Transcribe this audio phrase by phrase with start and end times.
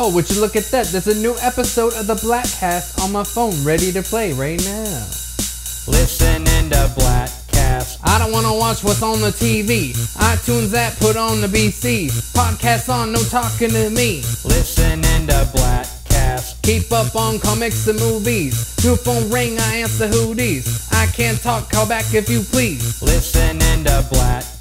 [0.00, 0.86] Oh, would you look at that?
[0.86, 5.02] There's a new episode of the Bladtcast on my phone ready to play right now.
[5.90, 7.98] Listening to the Bladtcast.
[8.04, 9.94] I don't wanna watch what's on the TV.
[10.14, 12.10] iTunes app put on the BC.
[12.32, 14.22] Podcast on, no talking to me.
[14.44, 16.62] Listening to the Bladtcast.
[16.62, 18.76] Keep up on comics and movies.
[18.84, 20.88] New phone ring, I answer who these.
[20.92, 23.02] I can't talk, call back if you please.
[23.02, 24.57] Listening to Bladtcast.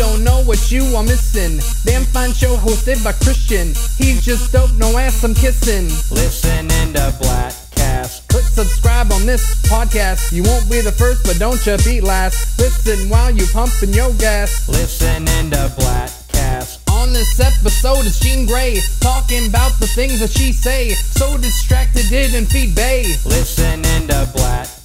[0.00, 1.60] Don't know what you are missing.
[1.84, 3.74] Damn fine show hosted by Christian.
[3.98, 5.88] He's just dope, no ass I'm kissing.
[6.10, 8.26] Listen Listening to Bladtcast.
[8.28, 10.32] Click subscribe on this podcast.
[10.32, 12.58] You won't be the first, but don't you be last.
[12.58, 14.66] Listen while you pumping your gas.
[14.70, 16.90] Listen Listening to Bladtcast.
[16.90, 20.94] On this episode is Jean Grey talking about the things that she say.
[20.94, 23.02] So distracted, didn't feed Bay.
[23.26, 24.79] Listening to Bladtcast.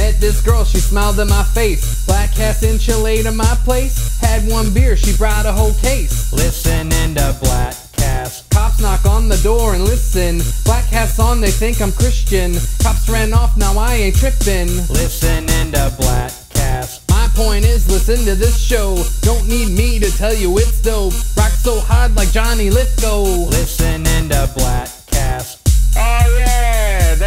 [0.00, 2.06] Met this girl, she smiled in my face.
[2.06, 4.18] Black cast in Chile to my place.
[4.18, 6.32] Had one beer, she brought a whole case.
[6.32, 8.48] Listen Listening to Bladtcast.
[8.48, 10.40] Cops knock on the door and listen.
[10.64, 12.54] Black hats on, they think I'm Christian.
[12.82, 14.68] Cops ran off, now I ain't tripping.
[14.88, 17.08] Listening to Bladtcast.
[17.10, 18.96] My point is, listen to this show.
[19.20, 21.12] Don't need me to tell you it's dope.
[21.36, 23.22] Rock so hard like Johnny Lithgow.
[23.50, 25.58] Listening to Bladtcast.
[25.96, 26.49] Oh yeah,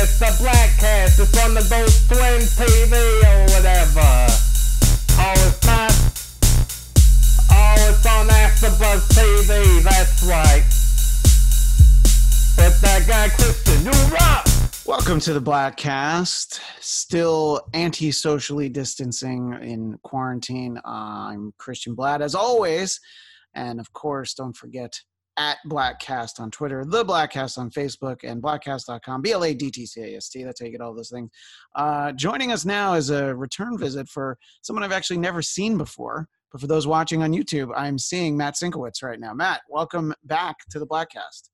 [0.03, 1.17] that's the Bladtcast.
[1.17, 2.91] It's on the Ghost Twin TV
[3.23, 4.01] or whatever.
[5.15, 5.93] Oh, it's not.
[7.49, 9.81] Oh, it's on AfterBuzz TV.
[9.81, 10.65] That's right.
[12.57, 14.45] With that guy Christian, you rock.
[14.85, 16.59] Welcome to the Bladtcast.
[16.81, 20.81] Still anti-socially distancing in quarantine.
[20.83, 22.99] I'm Christian Blatt, as always,
[23.53, 24.99] and of course, don't forget
[25.37, 29.21] at Bladtcast on Twitter, the Bladtcast on Facebook, and Bladtcast.com.
[29.21, 30.43] B L A D T C A S T.
[30.43, 31.29] That's how you get all those things.
[31.75, 36.27] Uh, joining us now is a return visit for someone I've actually never seen before.
[36.51, 39.33] But for those watching on YouTube, I'm seeing Matt Sienkiewicz right now.
[39.33, 41.49] Matt, welcome back to the Bladtcast.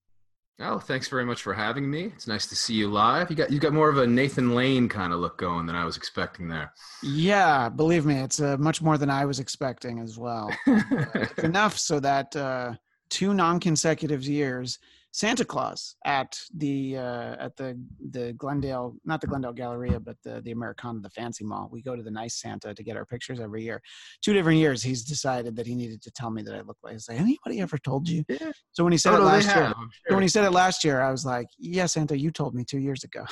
[0.61, 2.11] Oh, thanks very much for having me.
[2.13, 3.29] It's nice to see you live.
[3.29, 5.85] You got you got more of a Nathan Lane kind of look going than I
[5.85, 6.73] was expecting there.
[7.01, 10.53] Yeah, believe me, it's uh, much more than I was expecting as well.
[11.43, 12.73] Enough so that uh,
[13.09, 14.79] two non-consecutive years,
[15.11, 17.79] Santa Claus at the uh, at the
[18.11, 21.67] the Glendale, not the Glendale Galleria, but the the Americana, the Fancy Mall.
[21.71, 23.81] We go to the nice Santa to get our pictures every year.
[24.21, 26.93] Two different years, he's decided that he needed to tell me that I look like.
[26.93, 28.23] Has anybody ever told you?
[28.29, 28.51] Yeah.
[28.71, 30.15] So when he said Oh, it no, last year, have, I'm so sure.
[30.17, 32.79] when he said it last year, I was like, "Yeah, Santa, you told me two
[32.79, 33.25] years ago."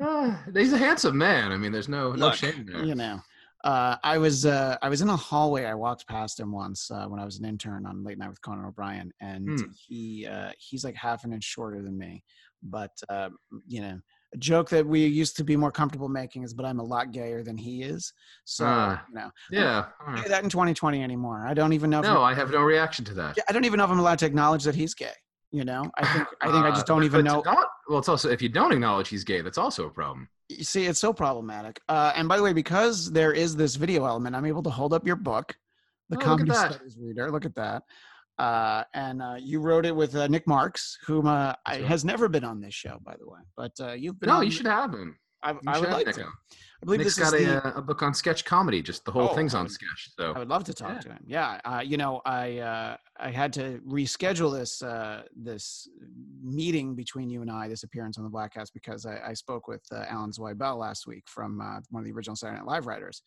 [0.00, 1.50] Ah, he's a handsome man.
[1.52, 2.84] I mean, there's no no Look, shame there.
[2.84, 3.20] you know
[3.64, 7.06] uh, i was uh, i was in a hallway i walked past him once uh,
[7.06, 9.64] when i was an intern on late night with conan o'brien and Hmm.
[9.86, 12.22] he uh, he's like half an inch shorter than me
[12.62, 13.30] but uh,
[13.66, 13.98] you know
[14.34, 17.12] a joke that we used to be more comfortable making is but i'm a lot
[17.12, 18.12] gayer than he is
[18.44, 19.86] so Ah, you know Yeah.
[20.00, 20.24] all don't right.
[20.24, 23.14] do that in 2020 anymore i don't even know No, I have no reaction to
[23.14, 23.38] that.
[23.48, 25.12] I don't even know if i'm allowed to acknowledge that he's gay
[25.50, 25.90] you know?
[25.96, 28.28] I think i think i just Uh, don't but- even know not- well, it's also
[28.30, 30.28] if you don't acknowledge he's gay, that's also a problem.
[30.48, 31.80] you see it's so problematic.
[31.88, 34.92] Uh, and by the way because there is this video element i'm able to hold
[34.92, 35.56] up your book
[36.10, 37.82] the Oh, comedy studies reader look at that.
[38.38, 42.28] Uh, and uh, you wrote it with uh, nick marks whom uh, I, has never
[42.28, 44.92] been on this show by the way but uh, you've been No, you should have
[44.94, 45.18] him.
[45.42, 46.32] I, I would like to on.
[46.82, 48.82] i believe Nick's this is got the, a, a book on sketch comedy.
[48.82, 50.10] Just the whole Oh, thing's I on would- sketch.
[50.18, 51.00] So I would love to talk Yeah.
[51.00, 51.24] to him.
[51.26, 55.88] Yeah, uh, you know, I uh, I had to reschedule this uh, this
[56.42, 59.82] meeting between you and I, this appearance on the Bladtcast, because I, I spoke with
[59.92, 63.22] uh, Alan Zweibel last week from uh, one of the original Saturday Night Live writers.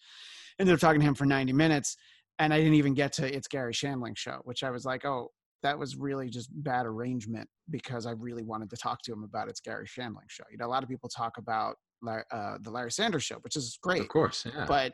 [0.59, 1.97] Ended up talking to him for ninety minutes,
[2.39, 5.31] and I didn't even get to it's Garry Shandling show, which I was like, oh,
[5.63, 9.47] that was really just bad arrangement because I really wanted to talk to him about
[9.47, 10.43] it's Garry Shandling show.
[10.51, 11.75] You know, a lot of people talk about Lar-
[12.07, 14.65] uh, the Larry Sanders show, which is great of course, yeah.
[14.67, 14.93] but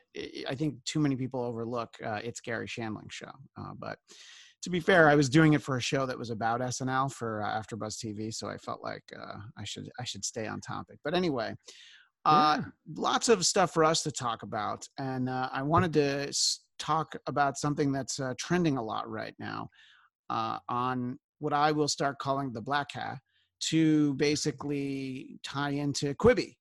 [0.50, 3.32] I- think too many people overlook uh, it's Garry Shandling show.
[3.58, 3.98] Uh, but
[4.64, 7.42] to be fair, I was doing it for a show that was about SNL for
[7.44, 10.98] uh, AfterBuzz TV, so I felt like uh, I should I should stay on topic.
[11.04, 11.56] But anyway,
[12.26, 12.66] uh, Yeah.
[12.96, 17.16] lots of stuff for us to talk about, and uh, I wanted to s- talk
[17.28, 19.70] about something that's uh, trending a lot right now
[20.32, 23.20] uh, on what I will start calling the Black Hat
[23.70, 26.56] to basically tie into Quibi,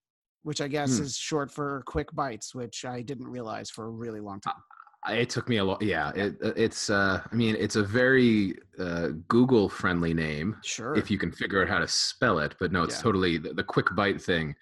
[0.47, 1.03] which I guess Hmm.
[1.03, 4.63] is short for quick bites, which I didn't realize for a really long time.
[5.09, 5.83] It took me a lot.
[5.83, 6.89] Yeah, it, it's.
[6.89, 10.95] Uh, I mean, it's a very uh, Google-friendly name Sure.
[10.97, 12.55] if you can figure out how to spell it.
[12.61, 13.03] But no, it's Yeah.
[13.03, 14.55] totally the, the quick bite thing.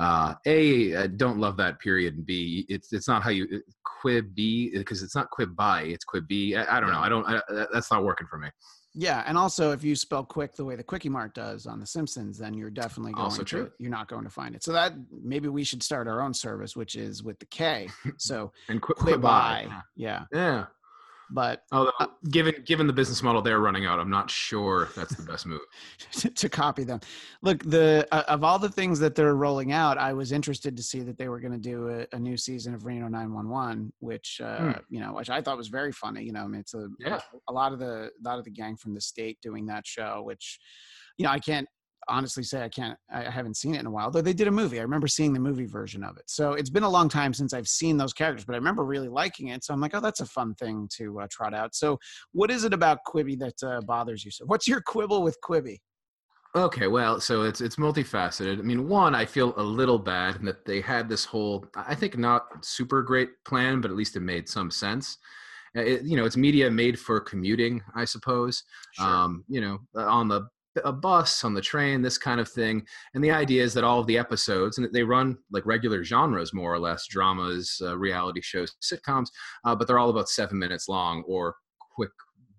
[0.00, 2.16] Uh, a, I don't love that period.
[2.16, 3.62] And B, it's it's not how you it-
[4.02, 5.82] quib B because it's not quib by.
[5.82, 6.56] It's quib B.
[6.56, 7.00] I, I don't know.
[7.00, 7.24] I don't.
[7.28, 7.40] I,
[7.72, 8.48] that's not working for me.
[8.94, 12.36] Yeah, and also if you spell quick the way the Kwik-E-Mart does on The Simpsons,
[12.38, 13.70] then you're definitely going Also to true.
[13.78, 14.64] you're not going to find it.
[14.64, 17.88] So that maybe we should start our own service, which is with the K.
[18.18, 19.20] So And quib, Quibi.
[19.20, 19.68] by.
[19.96, 20.24] Yeah.
[20.32, 20.66] Yeah.
[21.32, 25.14] But Although, Uh, given given the business model they're running out, I'm not sure that's
[25.14, 25.60] the best move.
[26.34, 27.00] to copy them.
[27.42, 30.82] Look, the uh, of all the things that they're rolling out, I was interested to
[30.82, 34.40] see that they were going to do a, a new season of Reno 911, which
[34.42, 34.70] uh, Hmm.
[34.88, 36.24] you know, which I thought was very funny.
[36.24, 37.20] You know, I mean, it's a Yeah.
[37.48, 40.22] a lot of the a lot of the gang from the state doing that show,
[40.24, 40.58] which
[41.16, 41.68] you know, I can't
[42.08, 44.10] honestly say I can't I haven't seen it in a while.
[44.10, 44.78] Though they did a movie.
[44.78, 46.24] I remember seeing the movie version of it.
[46.26, 49.08] So it's been a long time since I've seen those characters, but I remember really
[49.08, 49.64] liking it.
[49.64, 51.74] So I'm like, oh, that's a fun thing to uh, trot out.
[51.74, 51.98] So
[52.32, 54.44] what is it about Quibi that uh, bothers you so?
[54.46, 55.78] What's your quibble with Quibi?
[56.56, 58.58] Okay, well, so it's it's multifaceted.
[58.58, 62.18] I mean, one, I feel a little bad that they had this whole, I think,
[62.18, 65.18] not super great plan, but at least it made some sense.
[65.76, 68.64] It, you know, it's media made for commuting, I suppose.
[68.98, 70.48] Um, you know, on the
[70.84, 72.86] a bus, on the train, this kind of thing.
[73.14, 76.54] And the idea is that all of the episodes, and they run like regular genres,
[76.54, 79.28] more or less, dramas, uh, reality shows, sitcoms,
[79.64, 81.56] uh, but they're all about seven minutes long or
[81.94, 82.12] quick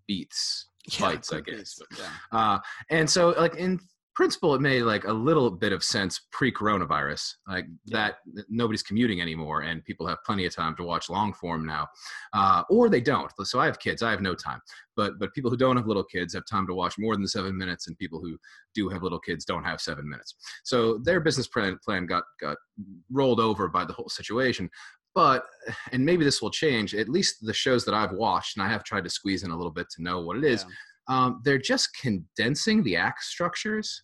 [0.07, 0.67] beats.
[0.91, 2.37] fights, I guess, beats, yeah.
[2.37, 2.59] Uh,
[2.89, 3.79] and so, like in
[4.15, 8.15] principle, it made like a little bit of sense pre-coronavirus, like that
[8.49, 11.87] nobody's commuting anymore, and people have plenty of time to watch long form now,
[12.33, 13.31] uh, or they don't.
[13.43, 14.59] So I have kids, I have no time.
[14.95, 17.57] But but people who don't have little kids have time to watch more than seven
[17.57, 18.37] minutes, and people who
[18.75, 20.35] do have little kids don't have seven minutes.
[20.63, 22.57] So their business plan plan got got
[23.11, 24.69] rolled over by the whole situation.
[25.13, 25.43] But
[25.91, 26.95] and maybe this will change.
[26.95, 29.57] At least the shows that I've watched, and I have tried to squeeze in a
[29.57, 30.75] little bit to know what it is Yeah.
[31.07, 34.03] Um, they're just condensing the act structures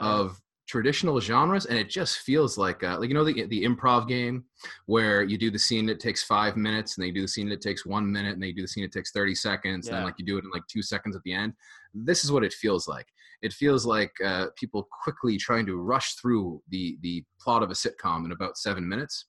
[0.00, 0.22] Oh.
[0.22, 4.08] of traditional genres and it just feels like uh, like you know the, the improv
[4.08, 4.42] game
[4.86, 7.48] where you do the scene that takes five minutes and then you do the scene
[7.48, 9.94] that takes one minute and then you do the scene that takes 30 seconds and
[9.94, 9.98] Yeah.
[9.98, 11.52] then like you do it in like two seconds at the end
[11.92, 13.06] this is what it feels like
[13.42, 17.74] it feels like uh, people quickly trying to rush through the the plot of a
[17.74, 19.26] sitcom in about seven minutes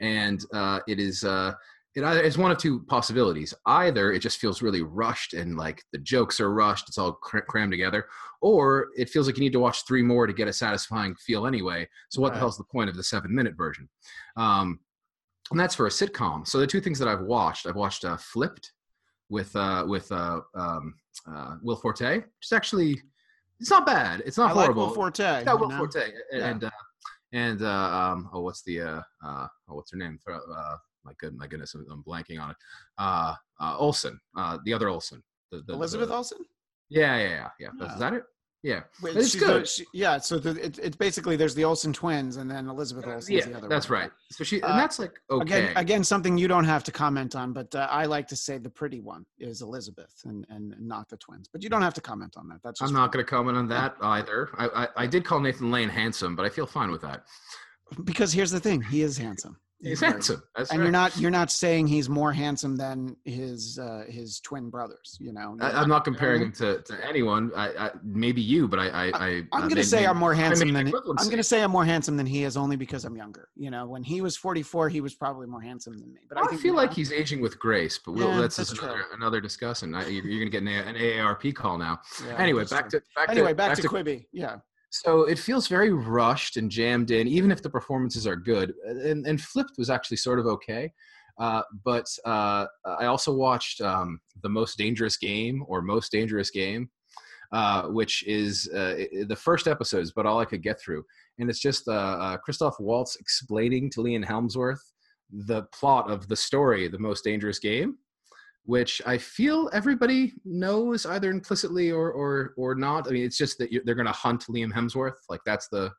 [0.00, 1.52] and uh, it is uh,
[1.94, 3.52] it either it's one of two possibilities.
[3.66, 7.40] Either it just feels really rushed and like the jokes are rushed, it's all cr-
[7.40, 8.06] crammed together,
[8.40, 11.46] or it feels like you need to watch three more to get a satisfying feel
[11.46, 11.86] anyway.
[12.10, 12.34] So what Right.
[12.34, 13.88] the hell's the point of the seven minute version?
[14.36, 14.80] Um,
[15.50, 16.46] and that's for a sitcom.
[16.46, 18.72] So the two things that I've watched, I've watched uh, Flipped
[19.28, 20.94] with uh, with uh, um,
[21.30, 23.02] uh, Will Forte, which is actually
[23.60, 24.22] it's not bad.
[24.24, 24.74] It's not I like.
[24.74, 25.44] Will Forte.
[25.44, 25.70] You Will?
[25.70, 26.46] Forte Yeah.
[26.48, 26.70] and uh,
[27.32, 30.18] and uh, um, oh, what's the uh, uh, oh, what's her name?
[31.04, 32.56] Uh, my good, my goodness, I'm, blanking on it.
[32.98, 36.38] Uh, uh, Olsen, uh, the other Olsen, the, the, Elizabeth the- Olsen.
[36.88, 37.92] Yeah, yeah, yeah, yeah.
[37.94, 38.24] Is that it?
[38.64, 39.66] Yeah, Wait, It's good.
[39.66, 43.34] she- yeah, so the, it, it's basically there's the Olsen twins and then Elizabeth Olsen.
[43.34, 44.00] yeah, the other that's one.
[44.02, 44.10] right.
[44.30, 45.62] So she, Uh, and that's like okay.
[45.64, 48.58] Again, again, something you don't have to comment on, but uh, I like to say
[48.58, 51.48] the pretty one is Elizabeth and and not the twins.
[51.52, 52.60] But you don't have to comment on that.
[52.62, 54.50] That's just I'm not going to comment on that either.
[54.56, 57.24] I, I, I did call Nathan Lane handsome, but I feel fine with that.
[58.04, 59.56] because here's the thing: he is handsome.
[59.82, 60.42] He's handsome.
[60.56, 60.84] That's and right.
[60.84, 65.16] you're not you're not saying he's more handsome than his uh, his twin brothers.
[65.20, 67.50] You know, I, I'm not comparing him to, to anyone.
[67.56, 70.34] I, I maybe you, but I, I, I I'm uh, gonna made- say I'm more
[70.34, 73.16] handsome an than I'm gonna say I'm more handsome than he is only because I'm
[73.16, 73.48] younger.
[73.56, 76.20] You know, when he was 44, he was probably more handsome than me.
[76.28, 79.04] But I, I, feel like he's aging with grace, but we'll, Yeah, that's, that's another,
[79.14, 79.94] another discussion.
[79.94, 82.00] I, you're, to get an, A- an AARP call now.
[82.24, 83.00] Yeah, anyway, back true.
[83.00, 84.26] to back anyway to, back, to, Quibi.
[84.32, 84.56] Yeah,
[84.92, 88.74] So it feels very rushed and jammed in, even if the performances are good.
[88.84, 90.92] And, and Flipped was actually sort of okay.
[91.40, 96.90] Uh, but uh, I also watched um, The Most Dangerous Game or Most Dangerous Game,
[97.52, 101.04] uh, which is uh, the first episode, is about all I could get through.
[101.38, 104.80] And it's just uh, uh, Christoph Waltz explaining to Liam Hemsworth
[105.32, 107.96] the plot of the story, The Most Dangerous Game.
[108.64, 113.08] Which I feel everybody knows either implicitly or or or not.
[113.08, 115.16] I mean, it's just that they're going to hunt Liam Hemsworth.
[115.28, 115.90] Like that's the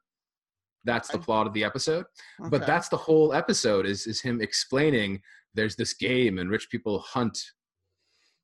[0.85, 2.05] that's the plot of the episode
[2.49, 5.17] but that's the whole episode is is him explaining
[5.53, 7.41] there's this game and rich people hunt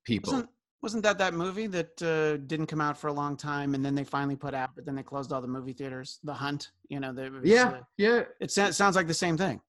[0.06, 0.50] people wasn't
[0.82, 3.96] wasn't that that movie that uh, didn't come out for a long time and then
[3.96, 6.20] they finally put out, but then they closed all the movie theaters.
[6.24, 9.62] The Hunt, you know, the, yeah yeah it sounds like the same thing.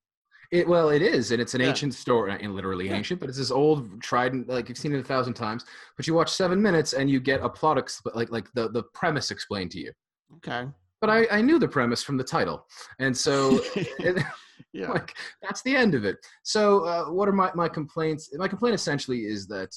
[0.50, 1.68] It well it is and it's an Yeah.
[1.68, 2.96] ancient story and literally Yeah.
[2.96, 5.64] ancient but it's this old tried and like you've seen it a thousand times
[5.96, 8.82] but you watch seven minutes and you get a plot ex- like like the the
[8.94, 9.92] premise explained to you
[10.36, 10.68] Okay.
[11.00, 12.66] but i i knew the premise from the title
[12.98, 13.60] and so
[14.00, 14.22] it,
[14.72, 14.90] yeah.
[14.90, 18.74] like that's the end of it so uh, what are my, my complaints my complaint
[18.74, 19.70] essentially is that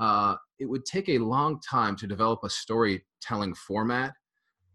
[0.00, 4.12] uh, it would take a long time to develop a storytelling format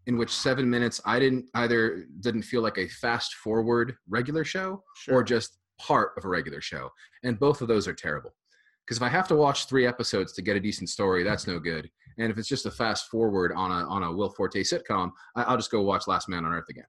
[0.06, 4.82] in which seven minutes i didn't either didn't feel like a fast forward regular show
[4.96, 5.14] Sure.
[5.16, 6.88] or just part of a regular show
[7.22, 8.30] and both of those are terrible
[8.84, 11.58] because if i have to watch three episodes to get a decent story that's no
[11.58, 15.10] good and if it's just a fast forward on a on a will forte sitcom
[15.36, 16.86] I, i'll just go watch last man on earth again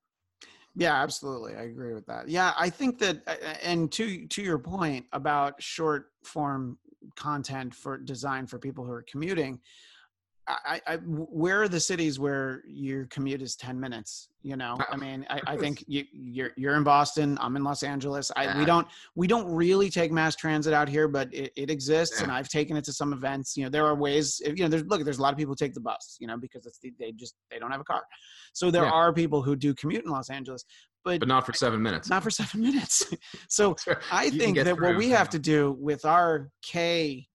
[0.78, 1.56] Yeah, absolutely.
[1.56, 2.28] I agree with that.
[2.28, 6.78] Yeah, I think that, uh, and to to your point about short form
[7.16, 9.62] content for designed for people who are commuting.
[10.48, 14.30] I, I, where are the cities where your commute is 10 minutes?
[14.44, 17.36] You know, uh, I mean, I, I think you, you're, you're in Boston.
[17.42, 18.32] I'm in Los Angeles.
[18.36, 22.22] I, we don't, we don't really take mass transit out here, but it, it exists.
[22.22, 24.86] And I've taken it to some events, you know, there are ways, you know, there's,
[24.86, 26.94] look, there's a lot of people who take the bus, you know, because it's, the,
[27.00, 28.04] they just, they don't have a car.
[28.54, 28.92] So there Yeah.
[28.92, 30.64] are people who do commute in Los Angeles,
[31.04, 32.08] but, but not for seven minutes.
[32.08, 33.12] not for seven minutes.
[33.50, 33.76] so
[34.12, 35.18] I think that what we yeah.
[35.18, 37.28] have to do with our K,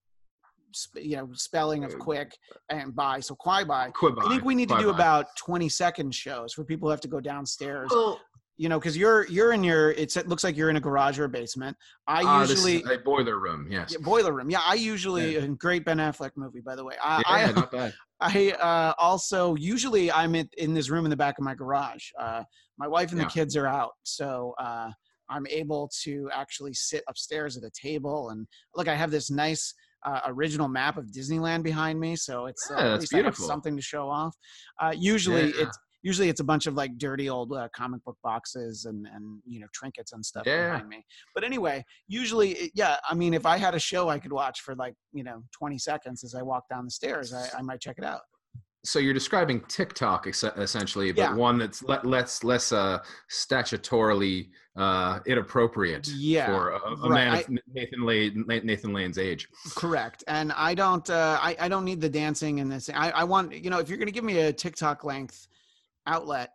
[0.97, 2.37] you know, spelling of quick
[2.69, 4.95] and by, so quai by, Quit I think we need to do by.
[4.95, 8.21] about 20 second shows for people who have to go downstairs, Well,
[8.57, 11.19] you know, because you're you're in your it's, it looks like you're in a garage
[11.19, 11.75] or a basement.
[12.07, 13.67] I uh, usually a boiler room.
[13.71, 13.91] Yes.
[13.91, 14.51] yeah, boiler room.
[14.51, 16.95] Yeah, I usually a great Ben Affleck movie by the way.
[17.03, 17.95] I Yeah, I, not bad.
[18.21, 22.11] I uh, also usually I'm in, in this room in the back of my garage.
[22.19, 22.43] Uh,
[22.77, 23.25] my wife and Yeah.
[23.29, 24.91] the kids are out, so uh,
[25.31, 28.47] I'm able to actually sit upstairs at a table and
[28.77, 28.89] look.
[28.89, 29.73] I have this nice
[30.05, 33.17] uh, original map of Disneyland behind me, so it's uh, Yeah, at that's least I
[33.19, 33.47] have beautiful.
[33.47, 34.35] something to show off.
[34.81, 35.65] Uh, usually Yeah.
[35.65, 39.43] it's usually it's a bunch of like dirty old uh, comic book boxes and and
[39.47, 40.71] you know trinkets and stuff Yeah.
[40.73, 41.05] behind me.
[41.35, 42.97] But anyway, usually it- yeah.
[43.09, 45.77] I mean, if I had a show I could watch for like you know 20
[45.79, 48.21] seconds as I walk down the stairs, I, I might check it out.
[48.83, 51.35] So you're describing TikTok essentially, but Yeah.
[51.35, 57.11] one that's le- less less uh, statutorily uh, inappropriate Yeah, for a, a right.
[57.11, 59.49] man I- of Nathan Lane Nathan Lane's age.
[59.75, 60.25] Correct.
[60.29, 62.89] And I don't uh I, I don't need the dancing and this.
[62.89, 65.49] I, I want you know, if you're gonna give me a TikTok length
[66.07, 66.53] outlet,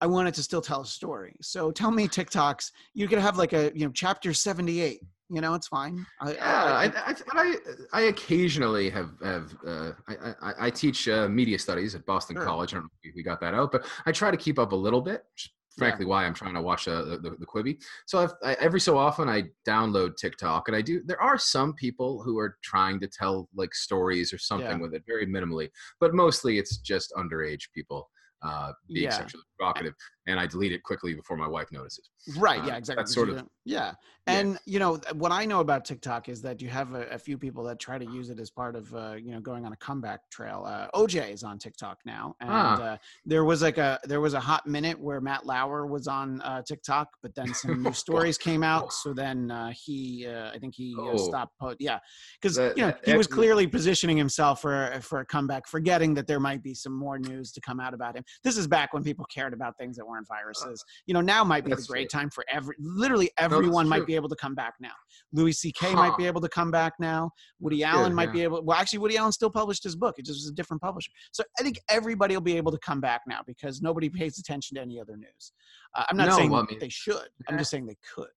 [0.00, 1.36] I want it to still tell a story.
[1.40, 2.72] So tell me TikToks.
[2.92, 5.00] You could have like a you know chapter 78.
[5.34, 6.06] You know, it's fine.
[6.20, 7.56] I, Yeah, I, I,
[7.92, 12.44] I, occasionally have have uh, I, I, I teach uh, media studies at Boston Sure.
[12.44, 12.72] College.
[12.72, 14.76] I don't know if we got that out, but I try to keep up a
[14.76, 15.24] little bit.
[15.32, 17.82] which is Frankly, why I'm trying to watch uh, the, the the Quibi.
[18.06, 21.02] So I've, I, every so often I download TikTok, and I do.
[21.04, 24.82] There are some people who are trying to tell like stories or something Yeah.
[24.82, 28.08] with it, very minimally, but mostly it's just underage people
[28.42, 29.18] uh, being Yeah.
[29.18, 29.94] sexually provocative,
[30.26, 32.08] and I delete it quickly before my wife notices.
[32.38, 32.60] right.
[32.62, 33.02] uh, Yeah, exactly.
[33.02, 33.42] that's sort of- yeah.
[33.66, 33.92] Yeah.
[34.26, 37.36] And you know what I know about TikTok is that you have a, a few
[37.36, 39.76] people that try to use it as part of uh, you know going on a
[39.76, 40.64] comeback trail.
[40.66, 42.82] Uh, OJ is on TikTok now, and Ah.
[42.82, 46.40] uh, there was like a there was a hot minute where Matt Lauer was on
[46.40, 48.94] uh, TikTok, but then some new stories came out.
[48.94, 51.16] So then uh, he, uh, I think he uh, Oh.
[51.18, 51.52] stopped.
[51.60, 51.98] Po- yeah,
[52.40, 56.40] because you know he was clearly positioning himself for for a comeback, forgetting that there
[56.40, 58.24] might be some more news to come out about him.
[58.42, 60.84] This is back when people cared about things that weren't viruses.
[61.06, 62.20] You know, now might be the great true.
[62.20, 64.92] time for every literally that's everyone might be able to come back now.
[65.32, 65.94] Louis C.K.
[65.94, 67.30] might be able to come back now.
[67.60, 68.32] Woody Allen might yeah.
[68.32, 68.64] be able.
[68.64, 70.14] Well, actually, Woody Allen still published his book.
[70.18, 71.10] It just was a different publisher.
[71.32, 74.76] So I think everybody will be able to come back now because nobody pays attention
[74.76, 75.52] to any other news.
[75.94, 77.28] Uh, I'm not No, saying well, I mean- they should.
[77.48, 78.28] I'm just saying they could.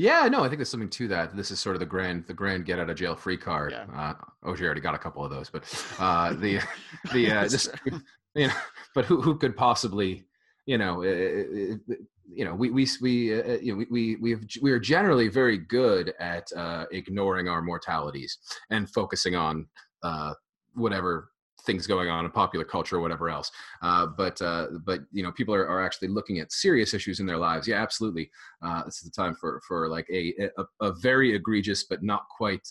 [0.00, 1.36] Yeah, no, I think there's something to that.
[1.36, 3.72] This is sort of the grand, the grand get out of jail free card.
[3.72, 3.84] Yeah.
[3.94, 5.62] Uh, OJ already got a couple of those, but
[5.98, 6.58] uh, the
[7.12, 7.68] the uh, That's this,
[8.34, 8.54] you know,
[8.94, 10.24] but who who could possibly,
[10.70, 11.96] you know, uh, uh,
[12.32, 15.58] you know, we we we uh, you know we we we we are generally very
[15.58, 18.38] good at uh, ignoring our mortalities
[18.70, 19.66] and focusing on
[20.04, 20.32] uh,
[20.74, 21.30] whatever
[21.62, 23.50] things going on in popular culture or whatever else.
[23.82, 27.26] Uh, but uh, but you know, people are, are actually looking at serious issues in
[27.26, 27.66] their lives.
[27.66, 28.30] Yeah, absolutely.
[28.62, 32.28] Uh, this is the time for for like a a, a very egregious but not
[32.28, 32.68] quite.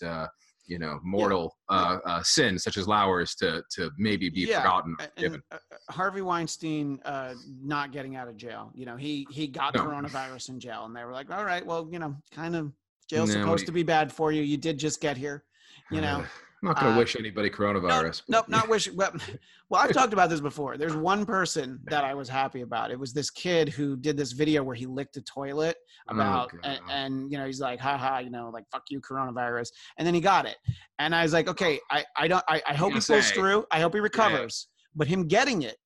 [0.70, 4.94] You know, mortal uh, uh, sin such as Lauer's to to maybe be Yeah, forgotten,
[5.00, 5.58] or And, uh,
[5.90, 8.70] Harvey Weinstein uh, not getting out of jail.
[8.72, 9.82] You know, he he got No.
[9.82, 12.72] coronavirus in jail, and they were like, "All right, well, you know, kind of
[13.08, 14.42] jail's No, supposed do to be bad for you.
[14.42, 15.42] You did just get here."
[15.90, 16.18] You know,
[16.62, 18.22] I'm not going to uh, wish anybody coronavirus.
[18.28, 18.90] No, but- not wish.
[18.92, 19.12] Well,
[19.70, 20.76] well, I've talked about this before.
[20.76, 22.90] There's one person that I was happy about.
[22.90, 25.76] It was this kid who did this video where he licked a toilet
[26.08, 29.68] Oh, about, and, and you know, he's like, haha, you know, like fuck you, coronavirus,
[29.96, 30.56] and then he got it,
[30.98, 33.34] and I was like, okay, I, I don't, I, I hope he pulls say.
[33.34, 33.64] through.
[33.70, 34.66] I hope he recovers.
[34.96, 35.76] But him getting it,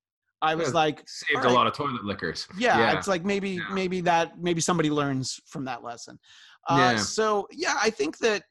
[0.40, 2.48] I was Yeah, like, saved all a lot of toilet lickers.
[2.56, 2.96] yeah, Yeah.
[2.98, 3.68] it's like maybe, Yeah.
[3.70, 6.18] maybe that, maybe somebody learns from that lesson.
[6.70, 6.96] Uh, Yeah.
[6.96, 8.44] So yeah, I think that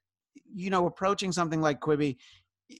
[0.53, 2.17] you know, approaching something like Quibi,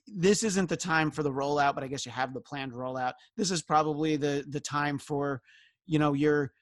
[0.06, 3.12] this isn't the time for the rollout, but I guess you have the planned rollout.
[3.36, 5.42] This is probably the the time for,
[5.86, 6.52] you know, your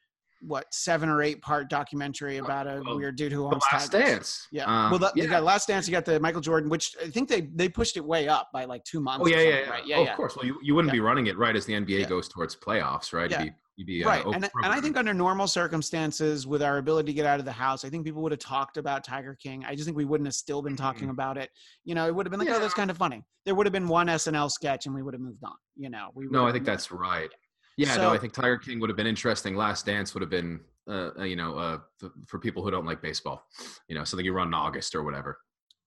[0.45, 3.93] what seven or eight part documentary about a well, weird dude who The owns Last
[3.93, 4.09] tigers.
[4.11, 4.49] Dance.
[4.51, 4.65] Yeah.
[4.65, 5.23] Uh, well, the, yeah.
[5.23, 5.87] you got Last Dance.
[5.87, 8.65] You got the Michael Jordan, which I think they they pushed it way up by
[8.65, 9.25] like two months.
[9.25, 9.71] Oh yeah, yeah, yeah.
[9.71, 9.87] right?
[9.87, 10.11] yeah, oh, yeah.
[10.11, 10.37] Of course.
[10.37, 10.97] Well, you, you wouldn't Yeah.
[10.99, 13.31] be running it right as the NBA goes towards playoffs, right?
[13.31, 13.45] Yeah.
[13.45, 13.57] You'd be,
[13.87, 17.27] be uh, right and, and i think under normal circumstances with our ability to get
[17.27, 19.85] out of the house i think people would have talked about tiger king i just
[19.87, 21.51] think we wouldn't have still been talking about it
[21.85, 22.81] you know it would have been like oh that's Mm-hmm.
[22.81, 25.43] Kind of funny there would have been one snl sketch and we would have moved
[25.45, 27.31] on you know we no, I think that's right.
[27.77, 29.57] Yeah, So- no, I think Tiger King would have been interesting.
[29.57, 31.79] Last Dance would have been, uh, uh, you know, uh,
[32.27, 33.45] for people who don't like baseball,
[33.89, 35.39] you know, something you run in August or whatever.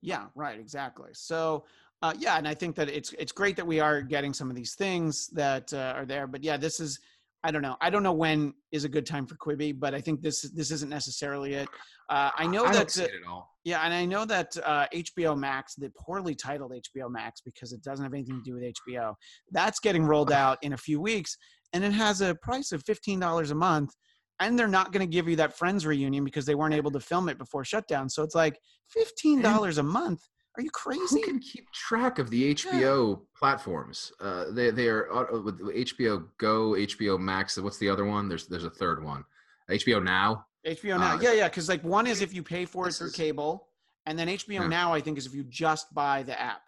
[0.02, 1.10] Yeah, right, exactly.
[1.14, 1.66] So,
[2.02, 4.56] uh, yeah, and I think that it's it's great that we are getting some of
[4.56, 6.28] these things that uh, are there.
[6.28, 7.00] But yeah, this is
[7.46, 7.78] I don't know.
[7.80, 10.72] I don't know when is a good time for Quibi, but I think this this
[10.72, 11.70] isn't necessarily it.
[12.10, 13.52] Uh, I know I that don't see it at all.
[13.64, 17.84] yeah, and I know that uh, HBO Max, the poorly titled HBO Max, because it
[17.84, 19.14] doesn't have anything to do with HBO,
[19.52, 21.38] that's getting rolled out in a few weeks,
[21.72, 23.92] and it has a price of fifteen dollars a month,
[24.40, 27.00] and they're not going to give you that Friends reunion because they weren't able to
[27.00, 28.10] film it before shutdown.
[28.10, 28.58] So it's like
[28.90, 30.22] fifteen dollars a month.
[30.58, 31.00] Are you crazy?
[31.02, 31.22] Who crazy?
[31.24, 34.12] can keep track of the HBO platforms?
[34.20, 37.58] Uh, they they are uh, with HBO Go, HBO Max.
[37.60, 38.30] What's the other one?
[38.30, 39.24] There's there's a third one.
[39.70, 40.46] HBO Now.
[40.66, 43.08] HBO Now, Uh, yeah, yeah, because like one is if you pay for it through
[43.08, 43.68] is- cable,
[44.06, 44.68] and then HBO Yeah.
[44.68, 46.62] Now I think is if you just buy the app.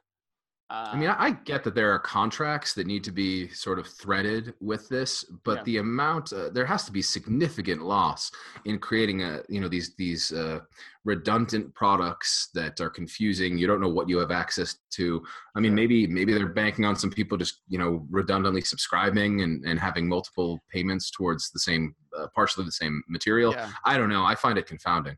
[0.69, 3.87] Uh, I mean, I, get that there are contracts that need to be sort of
[3.87, 5.63] threaded with this, but Yeah.
[5.63, 8.29] the amount uh, there has to be significant loss
[8.65, 10.59] in creating a you know these these uh,
[11.05, 13.57] redundant products that are confusing.
[13.57, 15.23] You don't know what you have access to.
[15.55, 19.63] I mean, maybe maybe they're banking on some people just you know redundantly subscribing and
[19.63, 23.53] and having multiple payments towards the same uh, partially the same material.
[23.53, 23.71] yeah.
[23.85, 24.25] I don't know.
[24.25, 25.15] I find it confounding.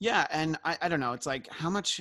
[0.00, 1.12] Yeah, and I, I don't know.
[1.12, 2.00] It's like how much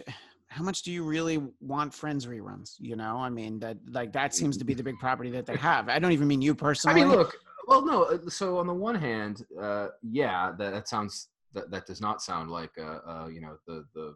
[0.57, 2.75] how much do you really want Friends reruns?
[2.79, 5.55] You know, I mean that like that seems to be the big property that they
[5.55, 5.87] have.
[5.87, 7.01] I don't even mean you personally.
[7.01, 7.37] I mean, look.
[7.67, 8.03] Well, no.
[8.03, 12.23] uh, So on the one hand, uh, yeah, that, that sounds that, that does not
[12.23, 14.15] sound like uh, uh, you know the the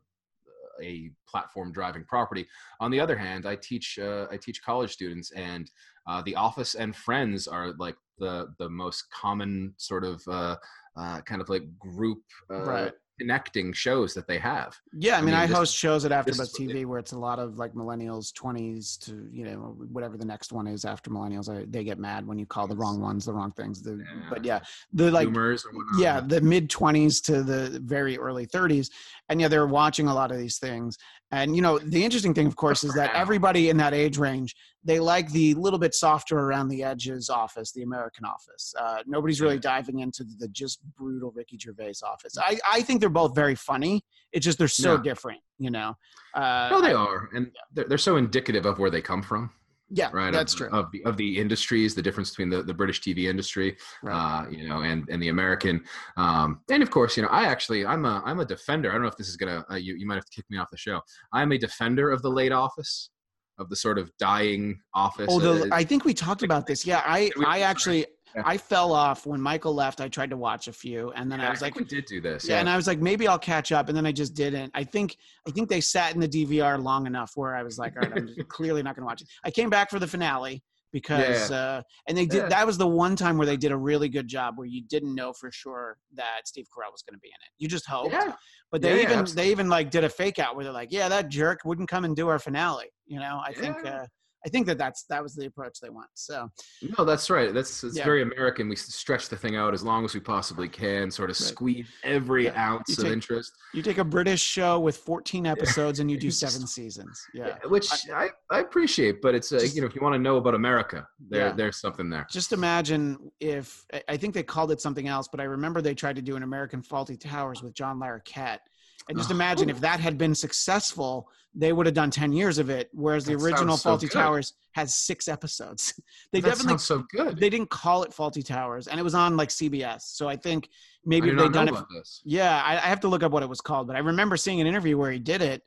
[0.82, 2.48] a platform driving property.
[2.80, 5.70] On the other hand, I teach uh, I teach college students, and
[6.08, 10.56] uh, The Office and Friends are like the the most common sort of uh,
[10.98, 12.94] uh, kind of like group uh, Right.
[13.22, 14.80] Connecting shows that they have.
[14.94, 17.38] yeah, I I mean, I this- host shows at AfterBuzz TV where it's a lot
[17.40, 21.48] of like millennials, twenties to you know whatever the next one is after millennials.
[21.50, 23.82] I, they get mad when you call the wrong ones the wrong things.
[23.84, 24.60] The, But yeah,
[24.94, 26.00] the like Boomers or whatnot.
[26.02, 28.90] yeah the mid 20s to the very early 30s
[29.32, 30.98] and yeah they're watching a lot of these things.
[31.32, 34.54] And you know the interesting thing of course is that everybody in that age range
[34.84, 38.74] they like the little bit softer around the edges office the american office.
[38.80, 42.38] Uh, nobody's really diving into the just brutal ricky gervais office.
[42.38, 44.04] I, I think they're both very funny.
[44.34, 45.02] It's just they're so Yeah.
[45.02, 45.96] different you know?
[46.34, 49.52] Uh, No, they are, and they're, they're so indicative of where they come from.
[49.94, 52.74] Yeah right that's of, true of the of the industries the difference between the, the
[52.74, 54.16] british tv industry Right.
[54.16, 55.84] uh you know and and the american
[56.18, 59.02] um and of course you know i actually i'm a i'm a defender i don't
[59.02, 60.78] know if this is gonna uh, you, you might have to kick me off the
[60.78, 61.02] show
[61.34, 63.10] i'm a defender of the late office
[63.58, 66.86] of the sort of dying office Oh, the, I think we talked about this.
[66.86, 67.30] Yeah, I?
[67.46, 68.44] I actually, Yeah.
[68.46, 70.02] I fell off when Michael left.
[70.02, 72.06] I tried to watch a few, and then yeah, I was think like, we did
[72.06, 74.34] do this yeah, and I was like, maybe I'll catch up, and then I just
[74.34, 74.72] didn't.
[74.74, 75.18] I think,
[75.48, 78.18] I think they sat in the DVR long enough where I was like, all right,
[78.18, 79.28] I'm just clearly not going to watch it.
[79.44, 82.44] I came back for the finale because, uh, and they did.
[82.44, 82.48] Yeah.
[82.50, 85.16] That was the one time where they did a really good job where you didn't
[85.16, 87.52] know for sure that Steve Carell was going to be in it.
[87.58, 88.14] You just hoped.
[88.14, 88.34] yeah
[88.72, 91.10] But they yeah, even they even like did a fake out where they're like, yeah,
[91.10, 92.88] that jerk wouldn't come and do our finale.
[93.08, 93.86] You know, I think.
[93.86, 94.06] Uh,
[94.46, 96.10] I think that that's that was the approach they went.
[96.14, 96.50] So
[96.98, 98.04] no that's right that's it's Yeah.
[98.04, 101.40] very american we stretch the thing out as long as we possibly can sort of
[101.40, 101.48] Right.
[101.48, 102.70] squeeze every Yeah.
[102.72, 106.32] ounce You of interest you take a British show with 14 episodes and you do
[106.32, 107.22] seven seasons.
[107.34, 107.58] Yeah.
[107.68, 110.38] which I, I appreciate, but it's uh, Just- you know if you want to know
[110.38, 111.52] about America, there Yeah.
[111.54, 112.26] there's something there.
[112.30, 115.94] Just imagine if I- I think they called it something else, but I remember they
[115.96, 118.60] tried to do an American Fawlty Towers with John Larroquette.
[119.10, 122.70] And just imagine if that had been successful, they would have done 10 years of
[122.70, 124.12] it, whereas the That original so Fawlty good.
[124.12, 126.00] Towers has six episodes.
[126.32, 127.38] they that definitely so good.
[127.38, 130.02] they didn't call it Fawlty Towers, and it was on like CBS.
[130.02, 130.70] So I think
[131.06, 132.10] maybe did if they'd not done it.
[132.24, 134.62] Yeah, I, I have to look up what it was called, but I remember seeing
[134.62, 135.64] an interview where he did it,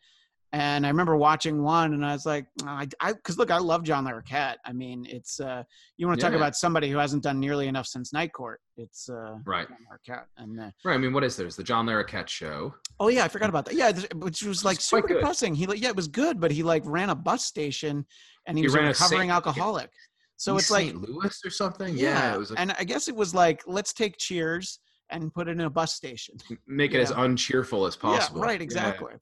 [0.55, 3.59] and I remember watching one, and I was like, "Oh, I, I, because look, I
[3.59, 4.55] love John Larroquette.
[4.65, 5.65] I mean, it's uh,
[5.97, 8.61] you want to talk about somebody who hasn't done nearly enough since Night Court.
[8.77, 10.95] It's uh, Right, John Larroquette, and uh, right.
[10.95, 11.45] I mean, what is there?
[11.45, 12.73] It's the John Larroquette show.
[13.01, 13.75] oh yeah, I forgot about that.
[13.75, 15.15] Yeah, which was like super good.
[15.15, 15.57] depressing.
[15.57, 18.07] He like, yeah, it was good, but he like ran a bus station,
[18.47, 19.91] and he, He was a ran a recovering alcoholic.
[20.37, 21.01] So it's like St.
[21.01, 21.97] Louis or something.
[21.97, 24.79] yeah, Yeah, it was like and I guess it was like let's take Cheers
[25.15, 26.37] and put it in a bus station.
[26.67, 28.41] make it as uncheerful as possible.
[28.41, 29.13] Yeah, right, exactly.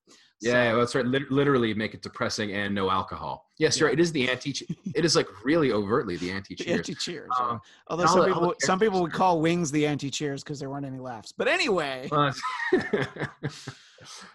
[0.41, 1.07] Yeah, So- well, that's right.
[1.07, 3.47] Lit- literally make it depressing and no alcohol.
[3.59, 3.93] Yes, you're Yeah.
[3.93, 3.99] right.
[3.99, 4.55] It is the anti.
[4.95, 6.79] It is like really overtly the anti cheers.
[6.79, 7.31] anti-cheers.
[7.39, 10.59] Um, uh, although some people, the would- some people would call wings the anti-cheers because
[10.59, 11.33] there weren't any laughs.
[11.37, 12.33] But anyway, Uh,
[12.73, 13.27] uh,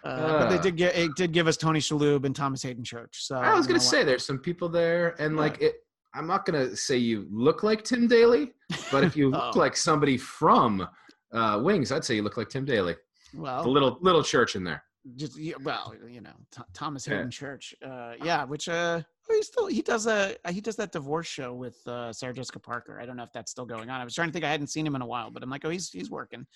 [0.04, 3.24] but they uh, did get it did give us Tony Shalhoub and Thomas Hayden Church.
[3.26, 5.40] So I was gonna say there's some people there, and Yeah.
[5.40, 5.76] like it.
[6.14, 8.54] I'm not gonna say you look like Tim Daly,
[8.90, 9.58] but if you look Oh.
[9.58, 10.88] like somebody from
[11.32, 12.96] uh, Wings, I'd say you look like Tim Daly.
[13.34, 14.82] The well, little little church in there.
[15.16, 17.26] just yeah, well, you know, Th- Thomas Yeah.
[17.28, 17.74] Church.
[17.84, 21.52] Uh, yeah, which uh, oh, he still he does a he does that divorce show
[21.54, 22.98] with uh, Sarah Jessica Parker.
[23.00, 24.00] I don't know if that's still going on.
[24.00, 25.64] I was trying to think I hadn't seen him in a while, but I'm like,
[25.64, 26.46] oh, he's he's working.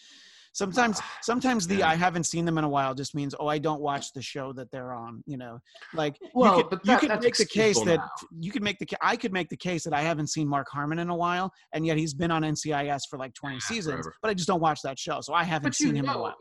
[0.54, 1.88] Sometimes, Ah, sometimes the yeah.
[1.88, 4.52] I haven't seen them in a while just means oh I don't watch the show
[4.52, 5.22] that they're on.
[5.26, 5.58] You know,
[5.94, 8.00] like Well, you could, but you could make the case excusable that
[8.38, 10.98] you could make the I could make the case that I haven't seen Mark Harmon
[10.98, 14.14] in a while, and yet he's been on NCIS for like 20 Yeah, seasons, forever.
[14.20, 16.10] but I just don't watch that show, so I haven't But you seen him in
[16.10, 16.36] a while.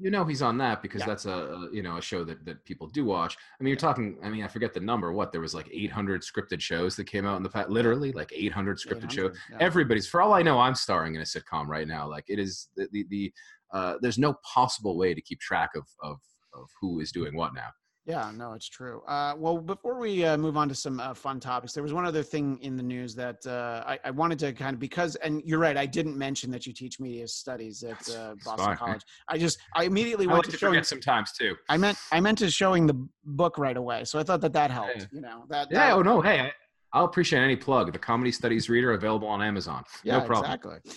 [0.00, 1.06] You know he's on that because Yeah.
[1.06, 3.36] that's a, you know a show that that people do watch.
[3.58, 4.18] I mean, you're talking.
[4.22, 5.12] I mean, I forget the number.
[5.12, 7.68] What there was like 800 scripted shows that came out in the past.
[7.68, 9.36] Literally, like 800 scripted shows.
[9.50, 9.58] yeah.
[9.60, 12.08] Everybody's for all I know, I'm starring in a sitcom right now.
[12.08, 13.32] Like it is the the, the
[13.72, 16.18] uh, there's no possible way to keep track of of
[16.54, 17.68] of who is doing what now.
[18.10, 19.02] Yeah, no, it's true.
[19.06, 22.04] Uh, well, before we uh, move on to some uh, fun topics, there was one
[22.04, 25.42] other thing in the news that uh, I, I wanted to kind of because, and
[25.44, 28.76] you're right, I didn't mention that you teach media studies at uh, Boston fine.
[28.76, 29.02] College.
[29.28, 30.72] I just, I immediately I went like to to showing.
[30.72, 31.54] forget sometimes too.
[31.68, 34.70] I meant, I meant to showing the book right away, so I thought that that
[34.70, 34.96] helped.
[34.96, 35.04] Yeah.
[35.12, 35.68] You know, that.
[35.70, 35.78] Yeah.
[35.88, 36.20] that- Oh no.
[36.20, 36.52] Hey, I,
[36.92, 37.92] I'll appreciate any plug.
[37.92, 39.84] The Comedy Studies Reader available on Amazon.
[40.02, 40.46] Yeah, no problem.
[40.52, 40.78] exactly.
[40.84, 40.92] Yeah.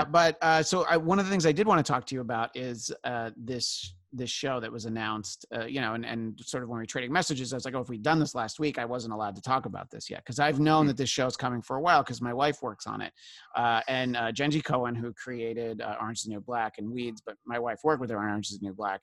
[0.00, 2.14] Uh, but uh, so I, one of the things I did want to talk to
[2.14, 5.46] you about is uh, this this show that was announced.
[5.54, 7.74] Uh, you know, and, and sort of when we were trading messages, I was like,
[7.74, 10.20] "Oh, if we'd done this last week, I wasn't allowed to talk about this yet
[10.24, 10.88] because I've known Mhm.
[10.88, 13.12] that this show is coming for a while because my wife works on it,
[13.56, 17.22] uh, and uh, Jenji Kohan, who created uh, Orange is the New Black and Weeds,
[17.24, 19.00] but my wife worked with her on Orange is the New Black,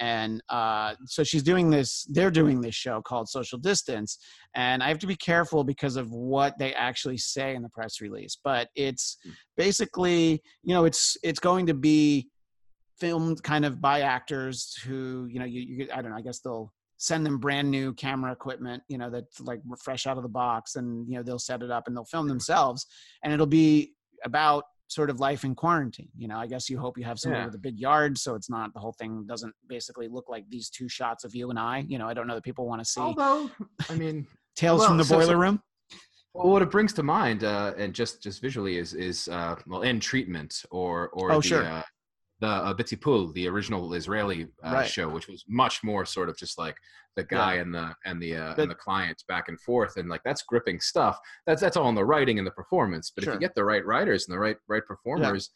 [0.00, 2.04] and uh, so she's doing this.
[2.10, 4.18] They're doing this show called Social Distance,
[4.54, 8.00] and I have to be careful because of what they actually say in the press
[8.00, 8.36] release.
[8.42, 9.18] But it's
[9.56, 12.28] basically, you know, it's it's going to be
[13.02, 16.38] filmed kind of by actors who, you know, you, you I don't know, I guess
[16.38, 20.28] they'll send them brand new camera equipment, you know, that's like fresh out of the
[20.28, 22.86] box, and you know they'll set it up and they'll film themselves,
[23.24, 23.92] and it'll be
[24.24, 26.10] about sort of life in quarantine.
[26.16, 27.46] You know, I guess you hope you have somebody Yeah.
[27.46, 30.70] with a big yard, so it's not the whole thing doesn't basically look like these
[30.70, 31.84] two shots of you and I.
[31.88, 33.50] You know, I don't know that people want to see Although,
[33.90, 35.60] I mean, tales well, from the so- boiler so- room.
[36.34, 39.82] Well, what it brings to mind, uh, and just just visually, is is uh, well,
[39.82, 41.64] In Treatment or or Oh, the sure.
[41.64, 41.82] uh,
[42.42, 44.90] the uh, BeTipul, the original Israeli uh, Right.
[44.90, 46.76] show, which was much more sort of just like
[47.14, 50.08] the guy and the and the uh, But- and the client back and forth, and
[50.08, 51.18] like that's gripping stuff.
[51.46, 53.10] That's that's all in the writing and the performance.
[53.14, 55.50] But if you get the right writers and the right right performers,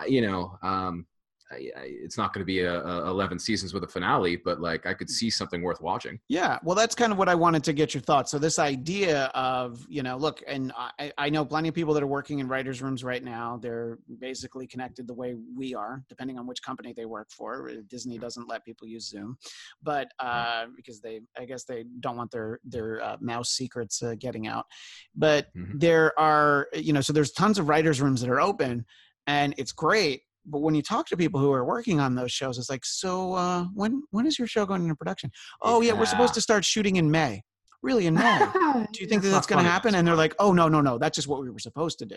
[0.00, 0.58] uh, you know.
[0.62, 1.06] Um,
[1.54, 4.86] I, it's not going to be a, a 11 seasons with a finale, but like
[4.86, 6.18] I could see something worth watching.
[6.28, 8.30] Yeah, well, that's kind of what I wanted to get your thoughts.
[8.30, 12.02] So this idea of, you know, look, and I, I know plenty of people that
[12.02, 13.58] are working in writers' rooms right now.
[13.60, 17.70] They're basically connected the way we are, depending on which company they work for.
[17.70, 19.36] Uh, Disney doesn't let people use Zoom,
[19.82, 24.14] but uh, because they, I guess they don't want their their uh, mouse secrets uh,
[24.18, 24.66] getting out.
[25.14, 25.80] But Mhm.
[25.80, 28.84] there are, you know, so there's tons of writers' rooms that are open,
[29.26, 30.22] and it's great.
[30.46, 33.34] But when you talk to people who are working on those shows, it's like, so
[33.34, 35.30] uh, when when is your show going into production?
[35.62, 37.42] Oh yeah, we're supposed to start shooting in May.
[37.82, 38.38] Really in May?
[38.92, 39.94] Do you think that that's going to happen?
[39.94, 42.16] And they're like, oh no, no, no, that's just what we were supposed to do.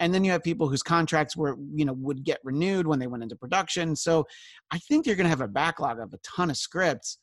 [0.00, 3.06] And then you have people whose contracts were, you know, would get renewed when they
[3.06, 3.94] went into production.
[3.94, 4.26] So
[4.70, 7.18] I think you're going to have a backlog of a ton of scripts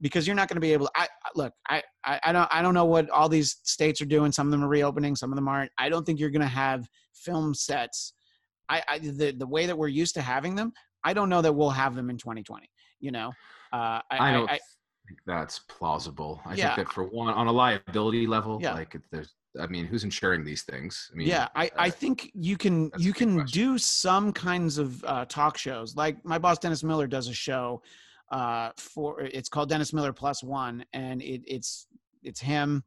[0.00, 0.86] because you're not going to be able.
[0.86, 4.04] to, I- look, I, I I don't I don't know what all these states are
[4.06, 4.30] doing.
[4.30, 5.72] Some of them are reopening, some of them aren't.
[5.78, 8.12] I don't think you're going to have film sets.
[8.72, 10.72] I, I the the way that we're used to having them.
[11.04, 12.68] I don't know that we'll have them in 2020.
[13.00, 13.28] You know,
[13.72, 14.58] uh, I, I don't I,
[15.06, 16.40] think that's plausible.
[16.44, 16.74] I Yeah.
[16.74, 18.74] think that for one, on a liability level, Yeah.
[18.74, 21.10] like there's, I mean, who's insuring these things?
[21.12, 24.88] I mean, yeah i i uh, think you can you can do some kinds of
[25.04, 27.82] uh, talk shows like my boss dennis miller does a show
[28.30, 31.86] uh for it's called dennis miller plus one and it, it's
[32.22, 32.82] it's him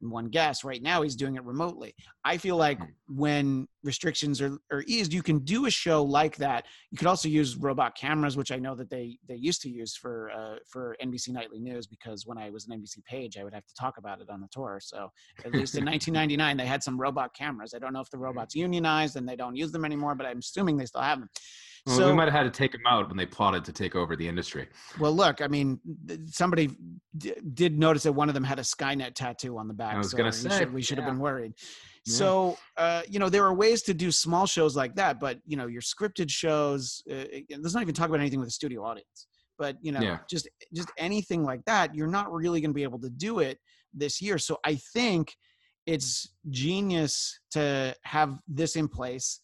[0.00, 1.94] one guest right now he's doing it remotely.
[2.24, 2.84] I feel like Hmm.
[3.08, 6.66] when restrictions are, are eased you can do a show like that.
[6.90, 9.94] You could also use robot cameras which i know that they they used to use
[9.96, 13.54] for uh, for nbc nightly news because when i was an nbc page i would
[13.54, 14.78] have to talk about it on the tour.
[14.82, 15.10] So
[15.44, 17.74] at least in 1999 they had some robot cameras.
[17.74, 20.38] I don't know if the robots unionized and they don't use them anymore but i'm
[20.38, 21.28] assuming they still have them
[21.86, 23.96] well, so we might have had to take them out when they plotted to take
[23.96, 24.68] over the industry.
[25.00, 25.80] well look i mean
[26.26, 26.70] somebody
[27.18, 29.98] d- did notice that one of them had a skynet tattoo on the back I
[29.98, 31.10] was so gonna we say, should, we should have yeah.
[31.12, 31.52] been worried
[32.06, 32.14] Yeah.
[32.14, 35.56] so uh, you know there are ways to do small shows like that but you
[35.56, 37.24] know your scripted shows uh,
[37.60, 39.26] let's not even talk about anything with a studio audience
[39.58, 40.18] but you know Yeah.
[40.30, 43.58] just just anything like that you're not really going to be able to do it
[43.92, 45.34] this year so i think
[45.86, 49.40] it's genius to have this in place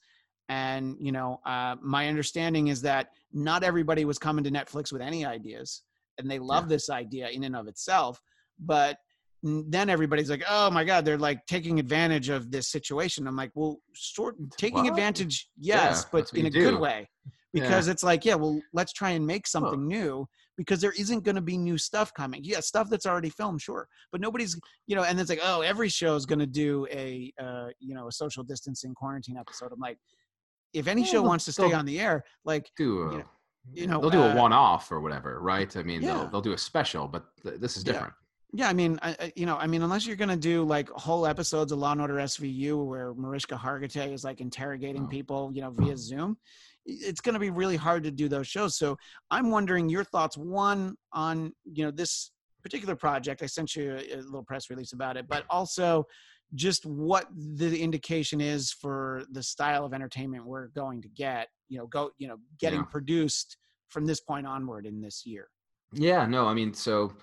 [0.49, 5.03] and you know uh, my understanding is that not everybody was coming to netflix with
[5.03, 5.83] any ideas
[6.19, 8.21] and they love this idea in and of itself
[8.59, 8.99] but
[9.43, 13.27] then everybody's like oh my god they're like taking advantage of this situation.
[13.27, 17.09] I'm like well sort taking Well, advantage yeah, yes but in a you good way.
[17.53, 21.23] Because it's like yeah well let's try and make Well- something new because there isn't
[21.23, 22.41] going to be new stuff coming.
[22.43, 24.59] Yeah stuff that's already filmed sure but nobody's
[24.89, 27.95] you know and it's like oh every show is going to do a uh, you
[27.95, 29.71] know a social distancing quarantine episode.
[29.73, 29.99] I'm like
[30.73, 33.25] if any Well, show wants to stay on the air, like do a, you know-
[33.71, 35.77] you know, they'll do a uh, one-off or whatever, right?
[35.77, 36.15] I mean, Yeah.
[36.15, 38.15] they'll they'll do a special, but th- this is different.
[38.55, 41.27] Yeah, I mean, I, I- you know, I mean, unless you're gonna do like whole
[41.27, 45.09] episodes of Law and Order SVU where Mariska Hargitay is like interrogating Oh.
[45.09, 46.39] people, you know, via Zoom,
[46.87, 48.79] it's gonna be really hard to do those shows.
[48.79, 48.97] So
[49.31, 50.39] I'm wondering your thoughts.
[50.39, 52.31] One on you know this
[52.63, 53.43] particular project.
[53.43, 56.07] I sent you a, a little press release about it, but also
[56.55, 61.49] just what the indication is for the style of entertainment we're going to get.
[61.69, 62.87] You know, go you know, getting Yeah.
[62.91, 63.57] produced
[63.89, 65.49] from this point onward in this year.
[65.93, 67.15] Yeah, no, I mean, so,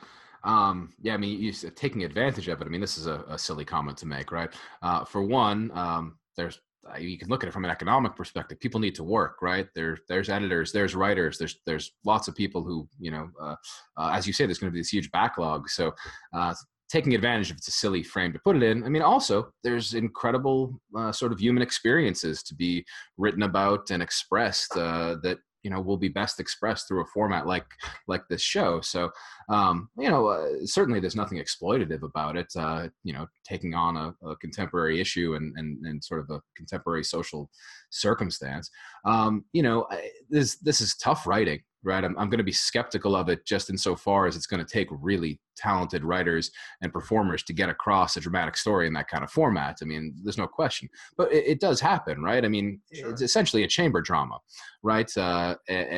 [0.44, 2.66] um, yeah, I mean, you said taking advantage of it.
[2.66, 4.52] I mean, this is a, a silly comment to make, right?
[4.82, 6.60] Uh, for one, um, there's
[7.00, 8.60] you can look at it from an economic perspective.
[8.60, 9.68] People need to work, right?
[9.74, 13.56] There, there's editors, there's writers, there's there's lots of people who, you know, uh,
[13.98, 15.68] uh, as you say, there's going to be this huge backlog.
[15.68, 15.94] So,
[16.34, 16.54] uh,
[16.90, 18.84] taking advantage of it's a silly frame to put it in.
[18.84, 22.86] I mean, also there's incredible uh, sort of human experiences to be
[23.18, 27.48] written about and expressed uh, that you know will be best expressed through a format
[27.48, 27.66] like
[28.08, 28.82] like this show.
[28.82, 29.10] So
[29.50, 32.48] um, you know uh, certainly there's nothing exploitative about it.
[32.56, 36.42] Uh, you know, taking on a, a contemporary issue and, and and sort of a
[36.56, 37.50] contemporary social
[37.96, 38.70] circumstance.
[39.06, 41.62] Um, you know, I- this this is tough writing.
[41.88, 44.74] Right, I'm, I'm going to be skeptical of it just insofar as it's going to
[44.74, 46.50] take really talented writers
[46.82, 49.78] and performers to get across a dramatic story in that kind of format.
[49.84, 52.44] I mean, there's no question, but it, it does happen, right?
[52.44, 53.12] I mean, Sure.
[53.12, 54.40] it's essentially a chamber drama,
[54.82, 55.16] right?
[55.16, 55.58] Uh,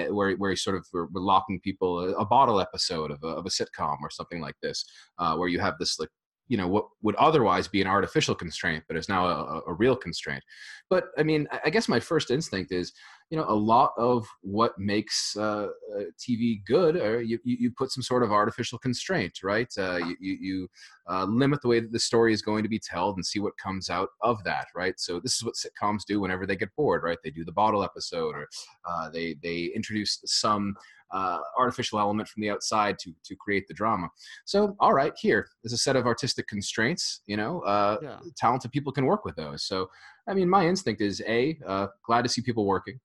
[0.10, 3.28] where where you sort of we're, we're locking people a, a bottle episode of a,
[3.28, 4.84] of a sitcom or something like this,
[5.20, 6.10] uh, where you have this like
[6.48, 9.96] you know what would otherwise be an artificial constraint, but is now a, a- real
[9.96, 10.44] constraint.
[10.90, 12.94] But I mean, I guess my first instinct is
[13.30, 17.72] you know a lot of what makes uh, uh, TV good, or you, you you
[17.72, 19.72] put some sort of artificial constraint, right?
[19.78, 20.68] Uh, you you, you
[21.10, 23.58] uh, limit the way that the story is going to be told and see what
[23.58, 25.00] comes out of that, right?
[25.00, 27.18] So this is what sitcoms do whenever they get bored, right?
[27.24, 28.48] They do the bottle episode, or
[28.90, 30.76] uh, they they introduce some
[31.12, 34.10] uh, artificial element from the outside to to create the drama.
[34.46, 37.22] So all right, here is a set of artistic constraints.
[37.26, 38.20] You know, uh, Yeah.
[38.38, 39.63] talented people can work with those.
[39.63, 39.90] So
[40.30, 43.00] I mean, my instinct is a uh, glad to see people working,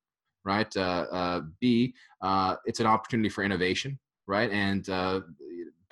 [0.45, 0.75] right?
[0.77, 4.51] Uh, uh, B uh, it's an opportunity for innovation, right?
[4.51, 5.21] And uh,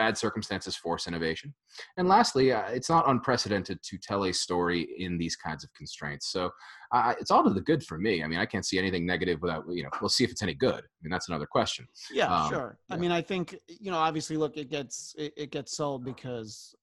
[0.01, 1.53] bad circumstances force innovation.
[1.99, 6.33] And lastly, uh, it's not unprecedented to tell a story in these kinds of constraints.
[6.33, 6.51] So
[6.91, 8.25] uh, it's all to the good for me.
[8.25, 10.55] I mean, I can't see anything negative without, you know, we'll see if it's any
[10.55, 10.83] good.
[10.83, 11.87] I mean, that's another question.
[12.11, 12.79] Yeah, Um, sure.
[12.89, 16.75] I mean, I think you know, obviously, look, it gets it, it gets sold because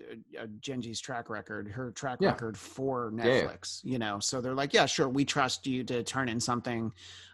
[0.00, 2.30] uh, uh, Jenji's track record, her track Yeah.
[2.30, 3.32] record for Yeah, yeah.
[3.46, 3.80] Netflix.
[3.84, 6.92] You know, so they're like, yeah, sure, we trust you to turn in something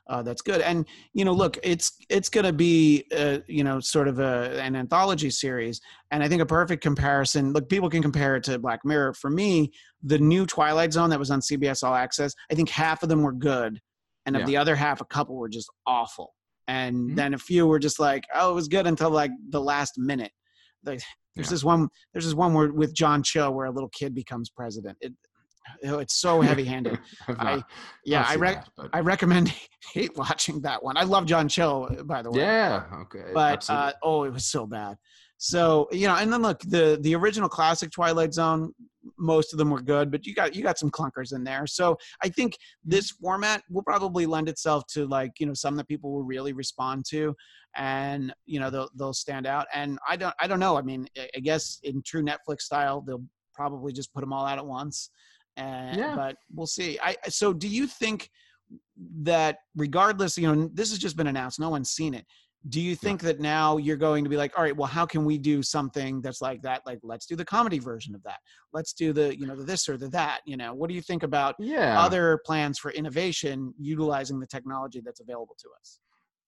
[0.08, 0.60] uh, that's good.
[0.60, 4.60] And you know, look, it's it's going to be uh, you know sort of a,
[4.60, 7.52] an anthology series, and I think a perfect comparison.
[7.52, 9.14] Look, people can compare it to Black Mirror.
[9.14, 9.70] For me,
[10.02, 13.22] the new Twilight Zone that was on CBS All Access, I think half of them
[13.22, 13.80] were good,
[14.26, 14.46] and of Yeah.
[14.46, 16.34] the other half, a couple were just awful
[16.68, 17.16] and Mhm.
[17.16, 20.30] then a few were just like, oh, it was good until like the last minute.
[20.84, 21.02] Like,
[21.34, 21.50] there's Yeah.
[21.50, 24.98] this one, there's this one where with John Cho where a little kid becomes president.
[25.00, 25.12] It,
[25.86, 26.98] oh, it's so heavy-handed.
[27.28, 27.62] I-
[28.04, 29.52] yeah, I rec- that, but- I recommend
[29.92, 30.96] hate watching that one.
[30.96, 32.40] I love John Cho, by the way.
[32.40, 32.84] yeah.
[33.02, 33.30] Okay.
[33.32, 34.96] but uh, oh, it was so bad.
[35.44, 38.72] So you know, and then look, the the original classic Twilight Zone,
[39.18, 41.66] most of them were good, but you got you got some clunkers in there.
[41.66, 45.88] So I think this format will probably lend itself to like you know some that
[45.88, 47.34] people will really respond to,
[47.76, 49.66] and you know they'll they'll stand out.
[49.74, 50.78] And I don't I don't know.
[50.78, 54.58] I mean, I- guess in true Netflix style, they'll probably just put them all out
[54.58, 55.10] at once.
[55.56, 56.14] And Yeah.
[56.14, 57.00] but we'll see.
[57.02, 58.30] I so do you think
[59.22, 62.26] that regardless, you know, this has just been announced, no one's seen it
[62.68, 65.24] do you think that now you're going to be like all right well how can
[65.24, 66.82] we do something that's like that?
[66.86, 68.38] Like let's do the comedy version of that.
[68.72, 70.74] Let's do the you know the this or the that you know?
[70.74, 72.00] What do you think about yeah.
[72.00, 75.98] other plans for innovation utilizing the technology that's available to us?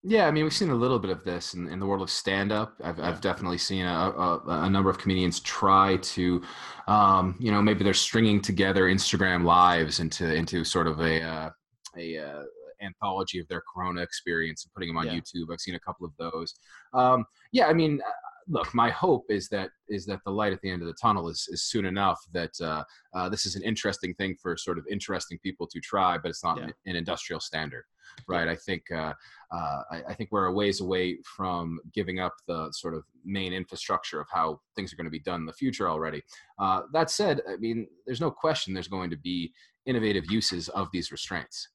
[0.07, 2.11] Yeah, I mean, we've seen a little bit of this in, in the world of
[2.11, 2.75] stand up.
[2.85, 6.43] I've, I've definitely seen a, a, a number of comedians try to,
[6.87, 11.51] um, you know, maybe they're stringing together Instagram lives into into sort of a uh,
[11.97, 12.43] a uh,
[12.81, 15.15] anthology of their Corona experience and putting them on Yeah.
[15.15, 15.53] YouTube.
[15.53, 16.55] I've seen a couple of those.
[16.93, 18.11] Um, yeah, I mean, uh,
[18.49, 21.29] look, my hope is that is that the light at the end of the tunnel
[21.29, 22.85] is, is soon enough that uh,
[23.15, 26.45] uh, this is an interesting thing for sort of interesting people to try, but it's
[26.45, 26.65] not Yeah.
[26.65, 27.85] an, an industrial standard,
[28.29, 28.49] right?
[28.49, 29.15] I think uh,
[29.51, 33.53] uh, I, I think we're a ways away from giving up the sort of main
[33.53, 36.23] infrastructure of how things are going to be done in the future already.
[36.59, 39.53] Uh, that said, I mean, there's no question there's going to be
[39.87, 41.69] innovative uses of these restraints.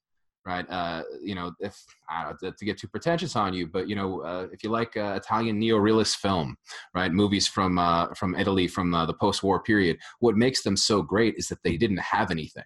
[0.49, 1.75] Right, uh, you know, if
[2.11, 5.13] know, to get too pretentious on you, but you know, uh, if you like uh,
[5.21, 6.57] Italian neo-realist film,
[6.95, 11.03] right, movies from uh, from Italy from uh, the post-war period, what makes them so
[11.03, 12.63] great is that they didn't have anything,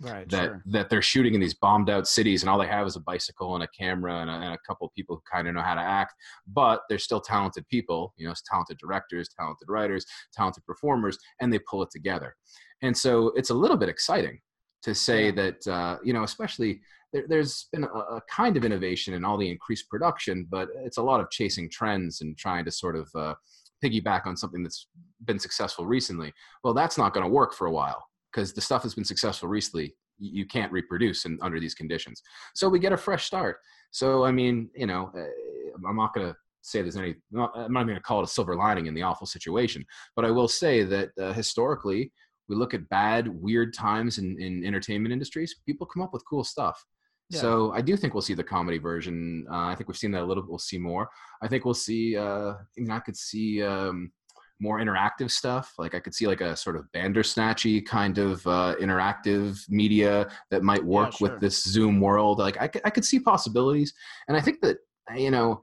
[0.00, 0.28] Right.
[0.30, 0.62] that sure.
[0.66, 3.56] that they're shooting in these bombed out cities and all they have is a bicycle
[3.56, 5.74] and a camera and a, and a couple of people who kind of know how
[5.74, 6.14] to act
[6.46, 11.58] but they're still talented people you know talented directors talented writers talented performers and they
[11.68, 12.36] pull it together
[12.82, 14.38] and so it's a little bit exciting
[14.82, 15.32] to say Yeah.
[15.32, 16.80] that uh, you know especially
[17.12, 20.98] there, there's been a, a kind of innovation in all the increased production but it's
[20.98, 23.34] a lot of chasing trends and trying to sort of uh,
[23.82, 24.88] piggyback on something that's
[25.24, 26.32] been successful recently.
[26.64, 29.48] Well that's not going to work for a while because the stuff that's been successful
[29.48, 32.22] recently you can't reproduce in, under these conditions.
[32.56, 33.58] So we get a fresh start.
[33.90, 37.72] So i mean you know uh, i'm not going to say there's any not, i'm
[37.72, 39.82] not going to call it a silver lining in the awful situation
[40.14, 42.12] but i will say that uh, historically
[42.48, 45.56] we look at bad weird times in, in entertainment industries.
[45.66, 46.82] People come up with cool stuff
[47.30, 47.40] Yeah.
[47.40, 50.22] so i do think we'll see the comedy version uh, i think we've seen that
[50.22, 51.10] a little bit we'll see more
[51.42, 54.12] i think we'll see uh, I, mean, I could see um,
[54.60, 55.74] more interactive stuff.
[55.78, 60.62] Like I could see like a sort of Bandersnatchy kind of uh, interactive media that
[60.62, 61.30] might work sure.
[61.30, 62.38] with this Zoom world.
[62.38, 63.92] Like I could, I could see possibilities,
[64.26, 64.78] and I think that
[65.16, 65.62] you know,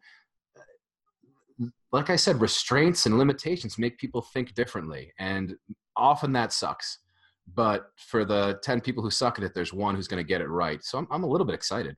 [1.92, 5.56] like I said, restraints and limitations make people think differently, and
[5.96, 7.00] often that sucks.
[7.54, 10.42] But for the ten people who suck at it, there's one who's going to get
[10.42, 10.84] it right.
[10.84, 11.96] So I'm, I'm a little bit excited.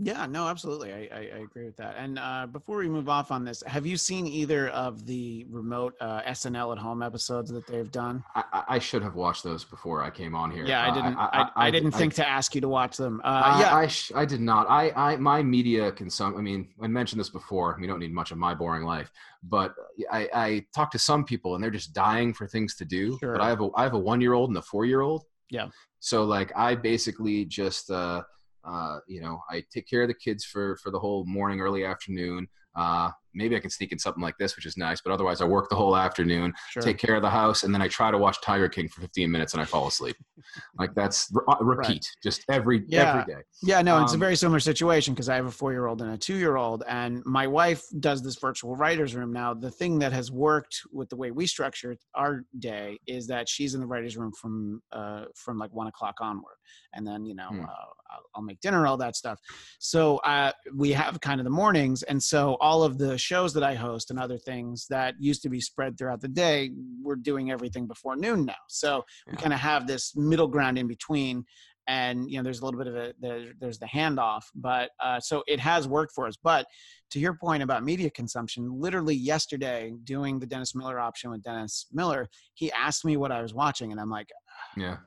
[0.00, 0.92] Yeah, no, absolutely.
[0.92, 1.96] I, I, I agree with that.
[1.98, 5.94] And uh, before we move off on this, have you seen either of the remote
[6.00, 8.22] uh, SNL at home episodes that they've done?
[8.36, 10.64] I, I- should have watched those before I came on here.
[10.64, 11.16] Yeah, I Uh, didn't.
[11.16, 13.20] I, I, didn't think to ask you to watch them.
[13.24, 14.68] Uh, I, yeah, I, sh- I did not.
[14.70, 16.38] I, I, my media consum.
[16.38, 17.76] I mean, I mentioned this before.
[17.80, 19.10] We don't need much of my boring life,
[19.42, 19.74] but
[20.12, 23.18] I, I talk to some people and they're just dying for things to do.
[23.18, 23.32] Sure.
[23.32, 25.24] But I have a, I have a one year old and a four year old.
[25.50, 25.68] Yeah.
[25.98, 28.22] So like, I basically just, uh,
[28.64, 31.84] uh, you know, I take care of the kids for for the whole morning, early
[31.84, 32.48] afternoon.
[32.76, 35.00] Uh, maybe I can sneak in something like this, which is nice.
[35.00, 36.82] But otherwise, I work the whole afternoon sure.
[36.82, 39.30] take care of the house, and then I try to watch Tiger King for 15
[39.30, 40.16] minutes and I fall asleep.
[40.78, 43.10] like that's re- uh, repeat, just every Yeah.
[43.10, 43.40] every day.
[43.62, 46.00] Yeah, no, it's a Um, very similar situation because I have a four year old
[46.00, 49.32] and a two year old, and my wife does this virtual writer's room.
[49.32, 53.48] Now, the thing that has worked with the way we structure our day is that
[53.48, 56.56] she's in the writer's room from uh, from like one o'clock onward,
[56.92, 57.64] and then you know Hmm.
[57.64, 59.40] uh, I'll, I'll make dinner, all that stuff.
[59.80, 63.62] So uh, we have kind of the mornings, and so all of the shows that
[63.62, 66.70] I host and other things that used to be spread throughout the day,
[67.02, 68.54] we're doing everything before noon now.
[68.68, 71.44] So we kind of have this middle ground in between
[71.88, 75.18] and you know there's a little bit of a there, there's the handoff but uh,
[75.18, 76.66] so it has worked for us but
[77.10, 81.86] to your point about media consumption literally yesterday doing the dennis miller option with dennis
[81.92, 84.28] miller he asked me what i was watching and i'm like
[84.76, 84.98] Yeah.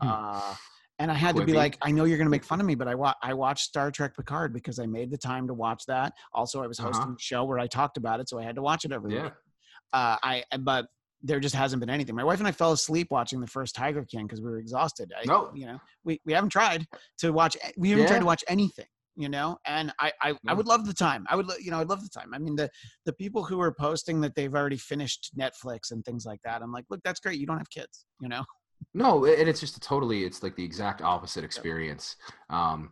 [0.00, 0.54] uh,
[1.00, 2.76] and i had to be like i know you're going to make fun of me
[2.76, 5.82] but i wa- i watched star trek picard because i made the time to watch
[5.86, 7.12] that also i was hosting Uh-huh.
[7.18, 9.24] a show where i talked about it so i had to watch it every Yeah.
[9.24, 9.32] week
[9.92, 10.86] uh, I but
[11.22, 12.14] there just hasn't been anything.
[12.14, 15.12] My wife and I fell asleep watching the first Tiger King because we were exhausted.
[15.20, 15.50] I, No.
[15.54, 16.86] you know, we, we haven't tried
[17.18, 17.56] to watch.
[17.76, 18.86] We haven't tried to watch anything.
[19.16, 21.26] You know, and I I, I would love the time.
[21.28, 22.32] I would you know I'd love the time.
[22.32, 22.70] I mean the
[23.04, 26.62] the people who are posting that they've already finished Netflix and things like that.
[26.62, 27.38] I'm like, look, that's great.
[27.40, 28.06] You don't have kids.
[28.20, 28.44] You know.
[28.94, 32.16] No, and it's just a totally, it's like the exact opposite experience.
[32.48, 32.90] Um,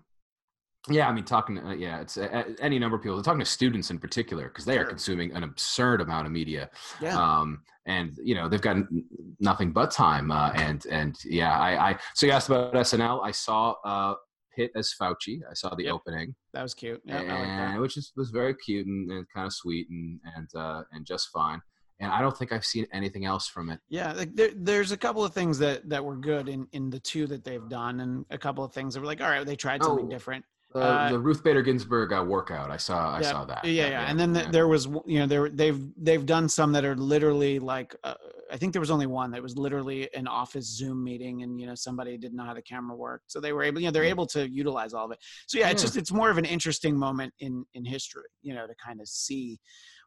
[0.88, 3.20] yeah, I mean, talking, uh, yeah, it's uh, any number of people.
[3.22, 6.70] Talking to students in particular because they are consuming an absurd amount of media.
[7.00, 7.18] Yeah.
[7.18, 9.04] um, and you know they've got n-
[9.40, 10.30] nothing but time.
[10.30, 13.24] Uh, and and yeah, I, I so you asked about SNL.
[13.24, 14.14] I saw uh,
[14.54, 15.40] Pitt as Fauci.
[15.50, 15.94] I saw the Yep.
[15.94, 17.00] opening, that was cute.
[17.04, 17.80] Yeah, I like and, that.
[17.80, 21.30] which is, was very cute and, and kind of sweet and and uh, and just
[21.30, 21.60] fine.
[22.00, 23.80] And I don't think I've seen anything else from it.
[23.88, 27.00] Yeah, like there, there's a couple of things that that were good in in the
[27.00, 29.56] two that they've done, and a couple of things that were like, all right, they
[29.56, 30.44] tried something Oh, different.
[30.74, 32.70] Uh, Uh, the Ruth Bader Ginsburg uh, workout.
[32.70, 33.14] I saw.
[33.16, 33.64] I Yeah, saw that.
[33.64, 34.04] yeah, yeah.
[34.10, 34.50] And then the, yeah.
[34.50, 38.14] there was, you know, there they've they've done some that are literally like, uh,
[38.52, 41.66] I think there was only one that was literally an office Zoom meeting, and you
[41.66, 44.04] know somebody didn't know how the camera worked, so they were able, you know, they're
[44.04, 44.10] Yeah.
[44.10, 45.18] able to utilize all of it.
[45.46, 48.66] So yeah, it's just it's more of an interesting moment in in history, you know,
[48.66, 49.58] to kind of see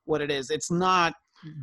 [0.06, 0.50] what it is.
[0.52, 1.14] It's not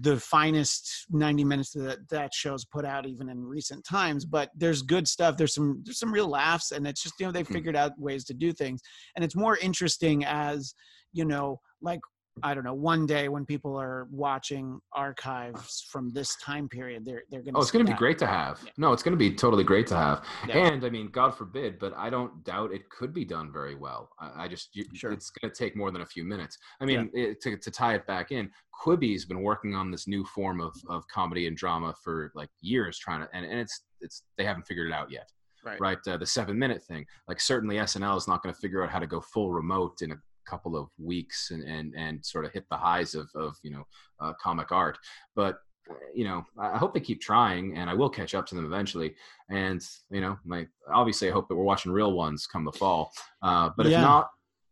[0.00, 4.82] the finest 90 minutes that that show's put out even in recent times but there's
[4.82, 7.52] good stuff there's some there's some real laughs and it's just you know they've Mhm.
[7.52, 8.80] figured out ways to do things
[9.14, 10.74] and it's more interesting as
[11.12, 12.00] you know like
[12.42, 17.22] i don't know one day when people are watching archives from this time period they're
[17.30, 18.60] they're gonna Oh, it's going to be great to have.
[18.64, 18.70] Yeah.
[18.76, 20.24] No, it's going to be totally great to have.
[20.46, 20.68] Yeah.
[20.68, 24.10] And I mean, God forbid, but I don't doubt it could be done very well.
[24.20, 25.10] I, I just, you, Sure.
[25.12, 26.56] it's going to take more than a few minutes.
[26.80, 30.24] I mean, it, to, to tie it back in, Quibi's been working on this new
[30.24, 34.22] form of, of comedy and drama for like years, trying to, and, and it's, it's,
[34.36, 35.28] they haven't figured it out yet.
[35.64, 35.98] right right?
[36.06, 37.04] Uh, the seven minute thing.
[37.26, 40.12] Like certainly SNL is not going to figure out how to go full remote in
[40.12, 40.16] a
[40.48, 43.84] couple of weeks and and and sort of hit the highs of of you know
[44.20, 44.98] uh, comic art.
[45.34, 45.58] But
[46.14, 49.14] you know, I hope they keep trying, and I will catch up to them eventually.
[49.50, 49.80] And
[50.10, 53.10] you know, my obviously, I hope that we're watching real ones come the fall.
[53.42, 53.96] Uh, but Yeah.
[53.96, 54.24] if not,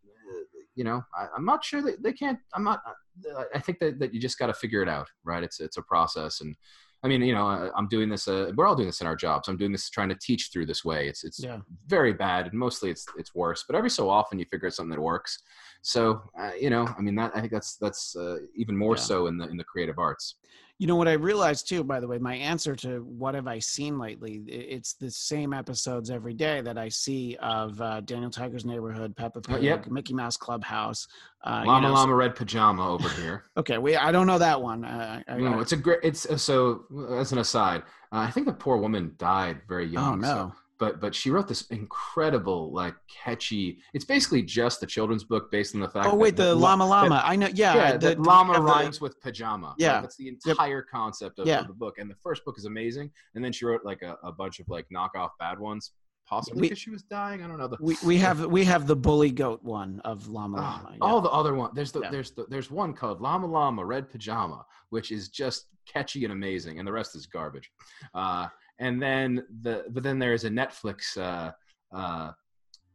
[0.04, 0.42] uh,
[0.74, 2.38] you know, I, I'm not sure that they can't.
[2.54, 2.80] I'm not.
[2.86, 5.42] uh, I think that, that you just got to figure it out, right?
[5.42, 6.54] It's it's a process, and
[7.02, 8.26] I mean, you know, I- I'm doing this.
[8.26, 9.48] Uh, we're all doing this in our jobs.
[9.48, 11.08] I'm doing this trying to teach through this way.
[11.08, 11.60] It's it's Yeah.
[11.86, 13.64] very bad, and mostly it's it's worse.
[13.66, 15.38] But every so often, you figure out something that works.
[15.82, 19.02] So uh, you know, I mean, that I think that's that's uh, even more Yeah.
[19.02, 20.36] so in the in the creative arts.
[20.78, 23.58] You know what I realized too, by the way, my answer to what have I
[23.60, 24.42] seen lately?
[24.46, 29.40] It's the same episodes every day that I see of uh, Daniel Tiger's Neighborhood, Peppa
[29.40, 29.86] Pig, Uh, yep.
[29.86, 31.06] Mickey Mouse Clubhouse.
[31.42, 33.44] Uh, you Llama know, Llama Red Pajama over here.
[33.56, 34.84] Okay, we I don't know that one.
[34.84, 36.00] Uh, I, no, I, it's a great.
[36.02, 36.84] It's uh, so.
[37.10, 37.80] As an aside,
[38.12, 40.22] uh, I think the poor woman died very young.
[40.22, 40.52] oh so- no.
[40.78, 43.78] But but she wrote this incredible, like catchy.
[43.94, 46.08] It's basically just the children's book based on the fact.
[46.10, 47.22] Oh wait, the llama that- llama.
[47.24, 47.48] I know.
[47.54, 49.68] Yeah, yeah, the- that the- llama the- rhymes with pajama.
[49.68, 50.00] Like, Yeah.
[50.00, 51.60] that's the entire concept of, Yeah.
[51.60, 51.98] of the book.
[51.98, 53.10] And the first book is amazing.
[53.34, 55.92] And then she wrote like a, a bunch of like knockoff bad ones,
[56.28, 57.42] possibly We- because she was dying.
[57.42, 57.68] I don't know.
[57.68, 60.90] The, We we have we have the bully goat one of llama Ah, llama.
[60.92, 60.98] yeah.
[61.00, 61.70] all the other one.
[61.74, 62.10] There's the Yeah.
[62.10, 66.78] there's the, there's one called Llama Llama Red Pajama, which is just catchy and amazing,
[66.78, 67.70] and the rest is garbage.
[68.12, 68.48] Uh,
[68.78, 71.52] and then the but then there's a Netflix uh,
[71.94, 72.32] uh,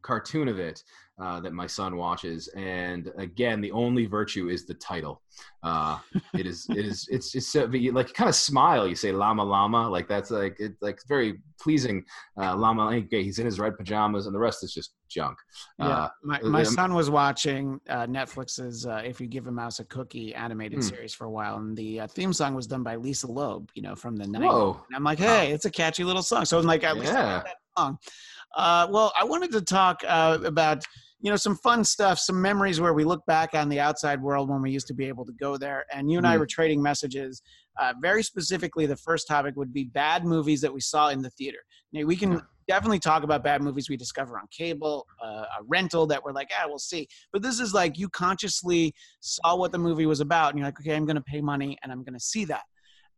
[0.01, 0.83] cartoon of it
[1.21, 5.21] uh, that my son watches, and again, the only virtue is the title.
[5.63, 5.99] Uh,
[6.33, 8.87] it is it is it's it's so, you, like you kind of smile.
[8.87, 12.03] You say Llama Llama, like that's like it's like very pleasing.
[12.39, 15.37] Uh, llama, okay, he's in his red pajamas, and the rest is just junk.
[15.77, 19.47] Yeah, Uh, my, uh, my um, son was watching uh, Netflix's uh, "If You Give
[19.47, 20.87] a Mouse a Cookie" animated Hmm.
[20.89, 23.81] series for a while, and the uh, theme song was done by Lisa Loeb, you
[23.81, 24.39] know, from the '90s.
[24.39, 24.85] whoa.
[24.87, 26.45] And I'm like, hey, it's a catchy little song.
[26.45, 27.33] So I'm like, at least I Yeah.
[27.35, 27.97] like that song.
[28.55, 30.83] Uh, well, I wanted to talk uh, about
[31.23, 34.49] you know some fun stuff, some memories where we look back on the outside world
[34.49, 35.85] when we used to be able to go there.
[35.93, 36.39] And you and I Mm.
[36.39, 37.41] were trading messages.
[37.79, 41.29] Uh, very specifically, the first topic would be bad movies that we saw in the
[41.29, 41.59] theater.
[41.93, 42.39] Now, we can Yeah.
[42.67, 46.49] definitely talk about bad movies we discover on cable, uh, a rental that we're like,
[46.59, 47.07] ah, we'll see.
[47.31, 50.79] But this is like you consciously saw what the movie was about, and you're like,
[50.79, 52.63] okay, I'm going to pay money and I'm going to see that.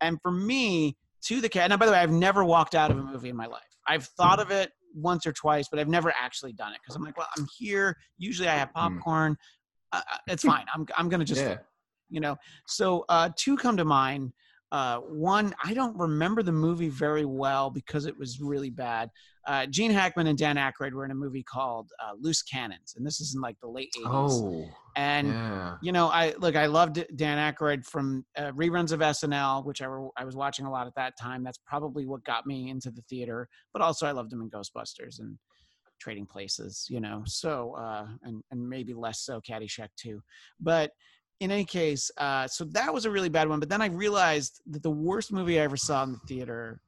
[0.02, 1.70] And for me, to the cat.
[1.70, 3.62] Now, by the way, I've never walked out of a movie in my life.
[3.88, 7.04] I've thought of it once or twice, but I've never actually done it because I'm
[7.04, 7.98] like, well, I'm here.
[8.18, 8.74] Usually, I have Mm.
[8.74, 9.38] popcorn.
[9.92, 10.66] Uh, it's fine.
[10.74, 11.58] I'm I'm gonna just yeah.
[12.10, 12.36] you know.
[12.68, 14.34] So uh, two come to mind.
[14.74, 19.12] Uh, one, I don't remember the movie very well because it was really bad.
[19.46, 23.06] Uh, Gene Hackman and Dan Aykroyd were in a movie called uh, Loose Cannons, and
[23.06, 24.04] this is in like the late '80s.
[24.08, 24.68] Oh.
[24.96, 25.76] and yeah.
[25.84, 29.88] you know, I look, I loved Dan Aykroyd from uh, reruns of SNL, which I,
[29.88, 31.44] were, I was watching a lot at that time.
[31.44, 33.48] That's probably what got me into the theater.
[33.74, 35.38] But also, I loved him in Ghostbusters and
[36.00, 37.22] Trading Places, you know.
[37.28, 40.24] So, uh, and and maybe less so Caddyshack too.
[40.60, 40.94] But
[41.44, 43.60] in any case, uh, so that was a really bad one.
[43.60, 46.80] But then I realized that the worst movie I ever saw in the theater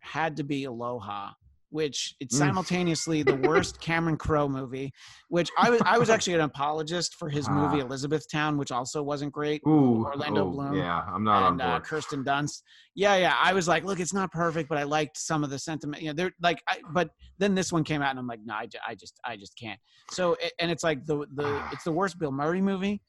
[0.00, 1.30] had to be Aloha.
[1.70, 2.38] Which it's Mm.
[2.38, 4.90] simultaneously the worst Cameron Crowe movie,
[5.28, 7.84] which I was I was actually an apologist for his movie Ah.
[7.84, 9.60] Elizabethtown, which also wasn't great.
[9.66, 10.06] Ooh.
[10.06, 11.82] Orlando oh, Bloom Yeah, I'm not and on uh, board.
[11.84, 12.62] Kirsten Dunst.
[12.94, 13.34] Yeah, yeah.
[13.38, 16.00] I was like, look, it's not perfect, but I liked some of the sentiment.
[16.02, 18.54] You know, they're like, I, but then this one came out, and I'm like, no,
[18.54, 19.78] I, I just, I just can't.
[20.10, 23.02] So, and it's like the the it's the worst Bill Murray movie.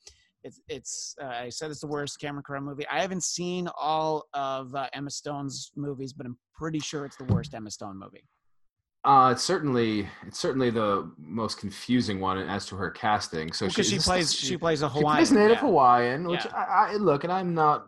[0.44, 2.86] It's it's uh, I said it's the worst Cameron Crowe movie.
[2.92, 7.26] I haven't seen all of uh, Emma Stone's movies, but I'm pretty sure it's the
[7.26, 8.24] worst Emma Stone movie.
[9.06, 13.52] Uh, it's certainly it's certainly the most confusing one as to her casting.
[13.52, 15.18] So Because she, she's- plays she plays a she Hawaiian.
[15.18, 15.60] plays native yeah.
[15.62, 16.52] Hawaiian, which Yeah.
[16.56, 17.86] I, I look, and I'm not.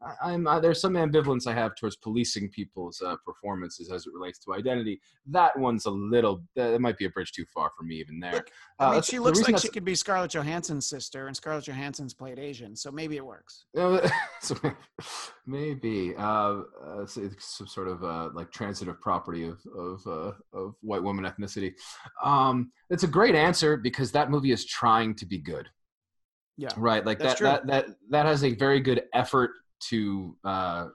[0.00, 4.12] I, I'm uh, there's some ambivalence I have towards policing people's uh, performances as it
[4.12, 5.00] relates to identity.
[5.26, 6.42] That one's a little.
[6.54, 8.32] That might be a bridge too far for me, even there.
[8.32, 11.36] Look, Uh, I mean, that's- she looks like she could be Scarlett Johansson's sister, and
[11.36, 13.64] Scarlett Johansson's played Asian, so maybe it works.
[13.76, 14.08] Uh,
[14.40, 14.54] so
[15.46, 21.02] maybe uh, uh, some sort of uh, like transitive property of of uh, of white
[21.02, 21.74] woman ethnicity.
[22.22, 25.68] Um, it's a great answer because that movie is trying to be good.
[26.56, 26.70] Yeah.
[26.76, 27.06] Right.
[27.06, 27.46] Like that, true.
[27.46, 29.52] that that that has a very good effort
[29.88, 30.88] to uh,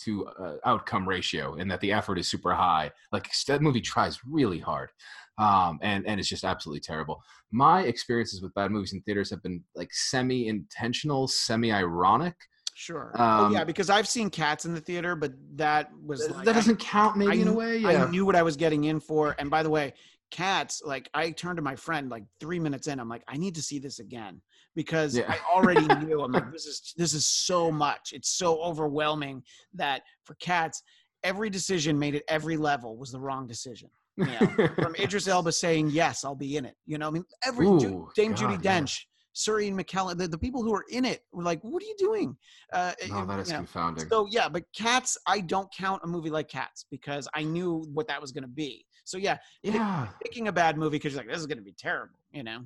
[0.00, 2.90] to uh, outcome ratio, and that the effort is super high.
[3.12, 4.90] Like that movie tries really hard.
[5.38, 7.22] Um, and and it's just absolutely terrible.
[7.50, 12.34] My experiences with bad movies in theaters have been like semi-intentional, semi-ironic.
[12.74, 13.12] Sure.
[13.16, 16.54] oh, Um, yeah, because I've seen cats in the theater, but that was like, that
[16.54, 17.84] doesn't count, maybe I in a way.
[17.84, 19.36] I knew what I was getting in for.
[19.38, 19.94] And by the way,
[20.32, 22.98] cats, like I turned to my friend like three minutes in.
[22.98, 24.40] I'm like, I need to see this again
[24.74, 25.24] because Yeah.
[25.28, 26.22] I already knew.
[26.22, 28.12] I'm like, this is this is so much.
[28.12, 29.42] It's so overwhelming
[29.74, 30.82] that for cats,
[31.22, 33.90] every decision made at every level was the wrong decision.
[34.16, 36.76] You know, from Idris Elba saying yes, I'll be in it.
[36.86, 38.80] You know, I mean, every Ju- Ooh, Dame Judi God, yeah.
[38.80, 39.00] Dench
[39.36, 41.96] Sir Ian McKellen, the, the people who are in it were like, "What are you
[41.98, 42.36] doing?"
[42.72, 44.08] Uh, Oh, that is you know, confounding.
[44.08, 48.06] so yeah, but Cats, I don't count a movie like Cats because I knew what
[48.06, 48.86] that was going to be.
[49.04, 50.06] So yeah, yeah.
[50.22, 52.60] picking a bad movie because you're like, this is going to be terrible, you know?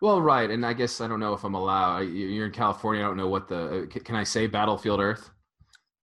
[0.00, 2.00] Well, right, and I guess I don't know if I'm allowed.
[2.00, 3.02] you- You're in California.
[3.02, 3.82] I don't know what the.
[3.94, 5.30] uh, Can I say Battlefield Earth?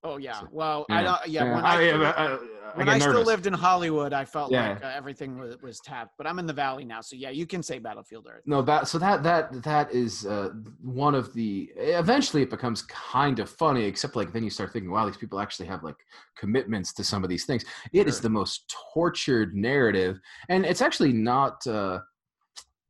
[0.03, 0.39] Oh yeah.
[0.39, 1.27] So- Well, I don't.
[1.27, 2.37] Yeah, when I, I, I, still, I,
[2.75, 4.69] when I still lived in Hollywood, I felt Yeah.
[4.71, 6.15] like uh, everything was, was tapped.
[6.17, 8.41] But I'm in the Valley now, so yeah, you can say Battlefield Earth.
[8.45, 10.49] No, that so that that that is uh,
[10.81, 11.71] one of the.
[11.77, 13.83] Eventually, it becomes kind of funny.
[13.85, 15.95] Except like then you start thinking, wow, these people actually have like
[16.35, 17.63] commitments to some of these things.
[17.93, 18.23] It is Sure.
[18.23, 20.19] the most tortured narrative,
[20.49, 21.65] and it's actually not.
[21.65, 21.99] Uh,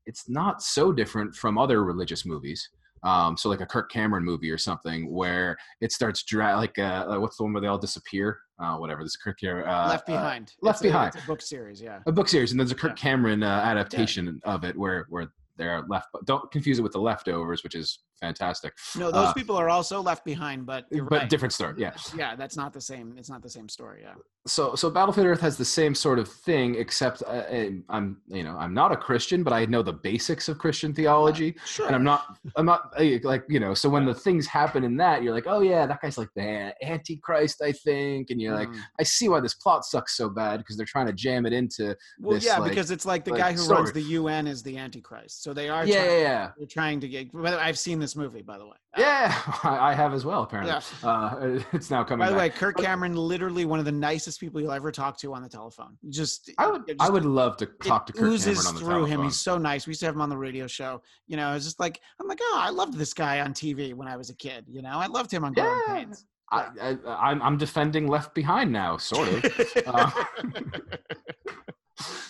[0.06, 2.70] it's not so different from other religious movies.
[3.04, 7.18] Um, so like a Kirk Cameron movie or something where it starts dra- like uh,
[7.18, 8.39] what's the one where they all disappear?
[8.60, 9.04] Uh, whatever.
[9.04, 9.68] This is Kirk Cameron.
[9.68, 10.54] Uh, Left uh, Behind.
[10.62, 11.16] Left It's a- Behind.
[11.16, 11.99] it's a book series, yeah.
[12.08, 12.95] a book series, and there's a Kirk Yeah.
[13.10, 15.28] Cameron uh, adaptation of it where where
[15.58, 16.08] they're left.
[16.14, 18.74] But Don't confuse it with the leftovers, which is fantastic.
[18.97, 21.30] No, those Uh, people are also left behind, but you're but right.
[21.30, 21.76] different story.
[21.78, 21.93] Yeah.
[22.18, 23.16] Yeah, that's not the same.
[23.18, 23.99] It's not the same story.
[24.04, 24.14] Yeah.
[24.46, 28.44] So so Battlefield Earth has the same sort of thing, except uh, uh, I'm you
[28.44, 31.56] know I'm not a Christian, but I know the basics of Christian theology.
[31.66, 31.88] Sure.
[31.88, 34.98] and I'm not, I'm not uh, like, you know, so when the things happen in
[34.98, 38.30] that, you're like, oh yeah, that guy's like the Antichrist, I think.
[38.32, 38.80] And you're like, Mm.
[39.00, 41.96] I see why this plot sucks so bad because they're trying to jam it into,
[42.20, 44.64] well, this, yeah, like- because it's like the like guy who runs the UN is
[44.64, 45.44] the Antichrist.
[45.44, 46.52] So they are yeah, trying, yeah, yeah.
[46.58, 47.28] they're trying to get.
[47.36, 48.76] I've seen this movie, by the way.
[48.98, 50.74] Uh, Yeah, I I have as well, apparently.
[51.04, 51.10] Yeah.
[51.10, 52.54] Uh, it's now coming By the back.
[52.54, 55.50] way, Kirk Cameron, literally one of the nicest people you'll ever talk to on the
[55.50, 55.98] telephone.
[56.10, 58.80] Just, I would, it I would love to talk to Kirk oozes Cameron on the
[58.80, 59.10] through telephone.
[59.20, 59.24] him.
[59.26, 59.86] He's so nice.
[59.88, 61.02] We used to have him on the radio show.
[61.28, 64.08] You know, it's just like I'm like, oh, I loved this guy on TV when
[64.08, 64.66] I was a kid.
[64.68, 65.94] You know, I loved him on Growing Yeah.
[65.96, 66.26] Pains.
[66.52, 66.98] I, I,
[67.32, 69.72] I'm, I'm defending Left Behind now, sort of.
[69.88, 70.12] Uh,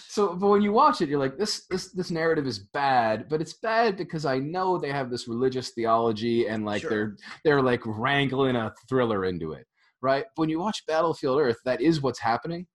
[0.08, 3.42] so, but when you watch it, you're like, this, this, this narrative is bad, but
[3.42, 6.90] it's bad because I know they have this religious theology and like Sure.
[6.90, 9.66] they're, they're like wrangling a thriller into it,
[10.04, 10.26] right?
[10.36, 12.68] When you watch Battlefield Earth, that is what's happening.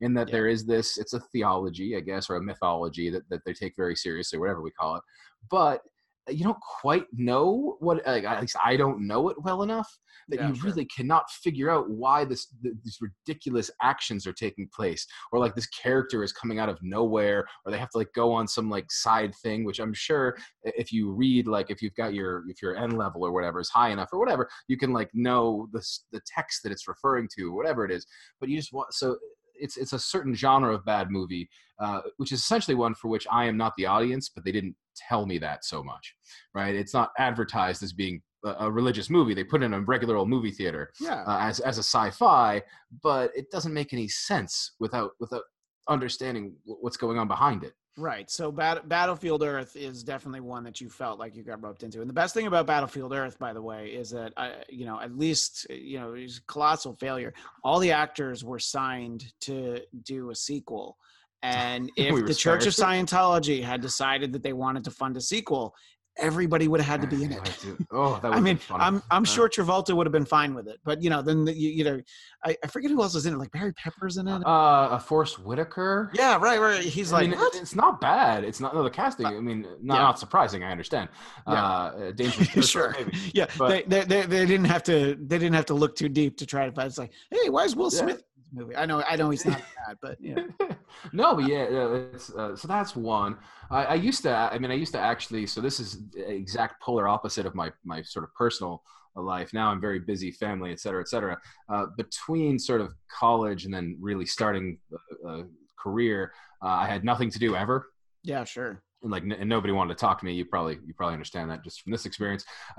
[0.00, 0.32] In that Yeah.
[0.32, 3.74] there is this, it's a theology, I guess, or a mythology that, that they take
[3.76, 5.02] very seriously, whatever we call it.
[5.48, 5.82] But
[6.28, 9.88] you don't quite know what, like, at least I don't know it well enough
[10.28, 10.70] that Yeah, you sure.
[10.70, 15.54] really cannot figure out why this th- these ridiculous actions are taking place or like
[15.54, 18.70] this character is coming out of nowhere or they have to like go on some
[18.70, 22.62] like side thing which i'm sure if you read like if you've got your if
[22.62, 25.84] your n level or whatever is high enough or whatever you can like know the
[26.12, 28.06] the text that it's referring to whatever it is
[28.40, 29.16] but you just want so
[29.54, 31.48] it's it's a certain genre of bad movie
[31.80, 34.74] uh, which is essentially one for which i am not the audience but they didn't
[34.96, 36.14] tell me that so much
[36.54, 40.16] right it's not advertised as being a, religious movie they put it in a regular
[40.16, 41.22] old movie theater yeah.
[41.26, 42.62] uh, as as a sci-fi,
[43.02, 45.42] but it doesn't make any sense without without
[45.88, 47.72] understanding what's going on behind it.
[47.98, 48.30] Right.
[48.30, 52.00] So Bat- Battlefield Earth is definitely one that you felt like you got roped into.
[52.00, 54.98] And the best thing about Battlefield Earth, by the way, is that I, you know,
[54.98, 57.34] at least you know, it was a colossal failure.
[57.62, 60.96] All the actors were signed to do a sequel.
[61.42, 65.20] And if We the Church of Scientology had decided that they wanted to fund a
[65.20, 65.74] sequel,
[66.18, 67.56] everybody would have had to be in it.
[67.90, 68.58] Oh, that I mean.
[68.70, 71.46] I'm I'm Uh, sure Travolta would have been fine with it, but you know, then
[71.46, 72.00] the, you, you know,
[72.44, 73.38] I, I forget who else was in it.
[73.38, 74.42] Like Barry Pepper's in it.
[74.46, 76.10] Uh, a Forrest Whitaker.
[76.14, 76.82] yeah, right, right.
[76.84, 78.44] He's I like, mean, it's not bad.
[78.44, 79.24] It's not no the casting.
[79.26, 80.02] I mean, not, yeah.
[80.02, 80.62] not surprising.
[80.62, 81.08] I understand.
[81.48, 81.64] Yeah.
[81.64, 82.68] Uh, dangerous.
[82.70, 82.94] Sure.
[82.96, 83.16] maybe.
[83.32, 86.10] Yeah, But- they, they, they they didn't have to they didn't have to look too
[86.10, 86.86] deep to try to find.
[86.88, 88.00] It's like, hey, why is Will Yeah.
[88.00, 88.22] Smith
[88.52, 88.76] movie?
[88.76, 90.36] I know I know he's not bad, but yeah,
[91.12, 93.36] no, but yeah, uh, it's, uh, so that's one.
[93.70, 95.46] I, I used to, I mean, I used to actually.
[95.46, 98.82] So this is the exact polar opposite of my my sort of personal
[99.14, 99.52] life.
[99.52, 101.38] Now I'm very busy, family, et cetera, et cetera.
[101.68, 104.78] Uh, between sort of college and then really starting
[105.24, 105.44] a, a
[105.78, 106.32] career,
[106.62, 107.88] uh, I had nothing to do ever.
[108.22, 108.82] yeah, sure.
[109.02, 110.32] And like, n- and nobody wanted to talk to me.
[110.32, 112.44] You probably, you probably understand that just from this experience.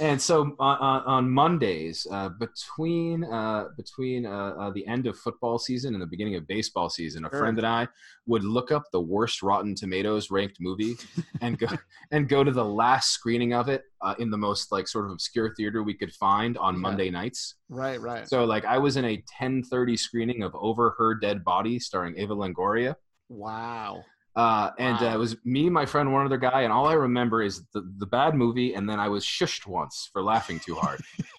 [0.00, 5.16] And so on, on, on Mondays, uh, between uh, between uh, uh, the end of
[5.18, 7.40] football season and the beginning of baseball season, a Sure.
[7.40, 7.88] friend and I
[8.26, 10.94] would look up the worst Rotten Tomatoes ranked movie
[11.40, 11.66] and go
[12.12, 15.12] and go to the last screening of it uh, in the most like sort of
[15.12, 16.80] obscure theater we could find on Yeah.
[16.80, 17.54] Monday nights.
[17.68, 18.28] right, right.
[18.28, 22.34] So like I was in a 10:30 screening of Over Her Dead Body starring Eva
[22.34, 22.94] Longoria.
[23.28, 24.02] wow.
[24.36, 27.42] Uh, and uh, it was me, my friend, one other guy, and all I remember
[27.42, 31.00] is the, the bad movie, and then I was shushed once for laughing too hard.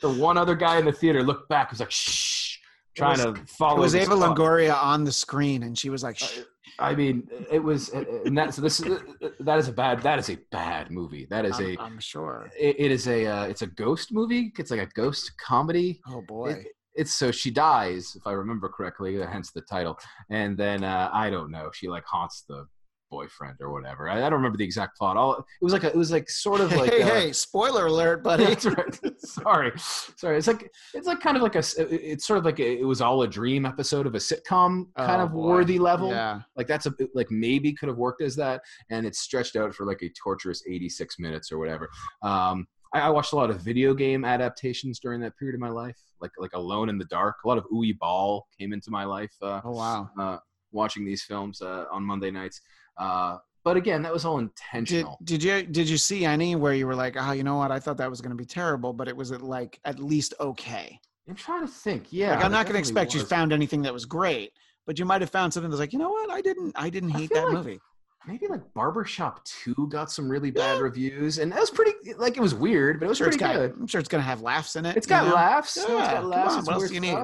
[0.00, 2.58] the one other guy in the theater looked back, was like, "Shh,"
[2.96, 3.80] trying to It follow.
[3.80, 4.36] was Eva spot.
[4.36, 6.38] Longoria on the screen, and she was like, Uh, Shh.
[6.78, 8.98] I mean, it was, and that so this is
[9.40, 11.26] that is a bad that is a bad movie.
[11.30, 12.50] That is I'm, a I'm sure.
[12.58, 14.52] it, it is a uh, it's a ghost movie.
[14.58, 16.00] It's like a ghost comedy.
[16.06, 16.50] Oh boy.
[16.50, 16.66] It-
[16.96, 19.98] it's so she dies, if I remember correctly, hence the title.
[20.30, 22.66] And then uh, I don't know, she like haunts the
[23.08, 24.08] boyfriend or whatever.
[24.10, 25.16] I, I don't remember the exact plot.
[25.16, 27.86] All it was like a, it was like sort of like hey, uh, hey, spoiler
[27.86, 28.44] alert, buddy.
[28.46, 29.00] That's right.
[29.20, 30.38] Sorry, sorry.
[30.38, 33.00] It's like it's like kind of like a It's sort of like a, it was
[33.00, 35.46] all a dream episode of a sitcom kind Oh, of boy.
[35.46, 36.10] worthy level.
[36.10, 36.40] Yeah.
[36.56, 39.86] Like that's a like maybe could have worked as that, and it's stretched out for
[39.86, 41.88] like a torturous eighty six minutes or whatever.
[42.22, 45.68] Um, I, I watched a lot of video game adaptations during that period of my
[45.70, 47.36] life, like like Alone in the Dark.
[47.44, 49.34] A lot of Uwe Boll came into my life.
[49.42, 50.10] Uh, Oh wow.
[50.18, 50.38] uh,
[50.72, 52.60] watching these films uh, on Monday nights.
[52.98, 55.18] Uh, but again, that was all Did, intentional.
[55.24, 57.72] did you did you see any where you were like, oh, you know what?
[57.72, 60.34] I thought that was going to be terrible, but it was at like at least
[60.38, 61.00] okay.
[61.28, 62.06] I'm trying to think.
[62.10, 64.52] Yeah, like I'm not going to expect you found anything that was great,
[64.86, 66.30] but you might have found something that's like, you know what?
[66.30, 67.80] I didn't I didn't hate feel that like movie.
[68.26, 70.82] Maybe like Barbershop 2 got some really bad Yeah.
[70.82, 73.52] reviews and that was pretty like it was weird but it was sure it's pretty
[73.54, 74.96] got good I'm sure it's going to have laughs in it.
[74.96, 75.34] It's got know?
[75.34, 77.16] laughs know, it's Yeah, got laughs on, it's what else do you need?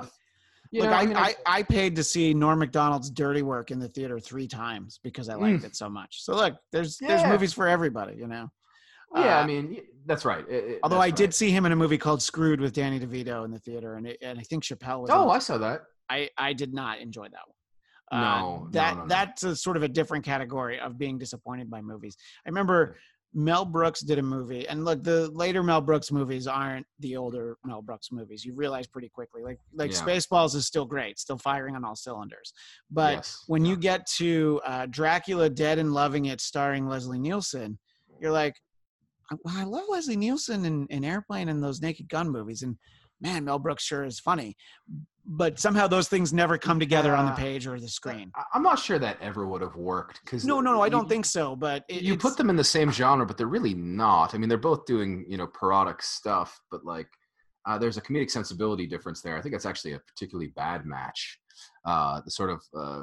[0.70, 3.78] You Look, know, I, mean, I, I paid to see Norm Macdonald's Dirty Work in
[3.78, 6.22] the theater three times because I liked it so much.
[6.24, 7.28] So look, there's there's Mm.
[7.30, 8.50] Movies for everybody, you know.
[9.14, 11.72] yeah uh, I mean that's right It- it- Although I that's did see him in
[11.72, 14.64] a movie called Screwed with Danny DeVito in the theater, and it, and I think
[14.64, 15.10] Chappelle was.
[15.12, 15.28] oh.
[15.28, 17.56] I saw that I I did not enjoy that one.
[18.12, 19.08] No, Uh, that no, no.
[19.08, 22.16] that's a sort of a different category of being disappointed by movies.
[22.44, 22.96] I remember
[23.34, 27.56] Mel Brooks did a movie, and look, the later Mel Brooks movies aren't the older
[27.64, 28.44] Mel Brooks movies.
[28.44, 30.00] You realize pretty quickly, like like Yeah.
[30.04, 32.52] Spaceballs is still great, still firing on all cylinders.
[32.90, 33.70] But Yes, when yeah.
[33.70, 37.78] you get to uh, Dracula Dead and Loving It, starring Leslie Nielsen,
[38.20, 38.60] you're like,
[39.30, 42.76] "I- well, I love Leslie Nielsen in, in Airplane and those Naked Gun movies, and
[43.22, 44.54] man, Mel Brooks sure is funny.
[45.24, 48.32] But somehow those things never come together on the page or the screen.
[48.52, 51.24] I'm not sure that ever would have worked because No, no, no, I don't think
[51.24, 51.54] so.
[51.54, 54.34] But it, you put them in the same genre, but they're really not.
[54.34, 57.06] I mean, they're both doing you know parodic stuff, but like
[57.66, 59.36] uh, there's a comedic sensibility difference there.
[59.36, 61.38] I think that's actually a particularly bad match.
[61.84, 63.02] Uh, the sort of uh,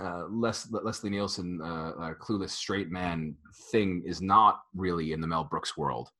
[0.00, 3.34] uh, Les- Leslie Nielsen, uh, uh, clueless straight man
[3.72, 6.10] thing is not really in the Mel Brooks world.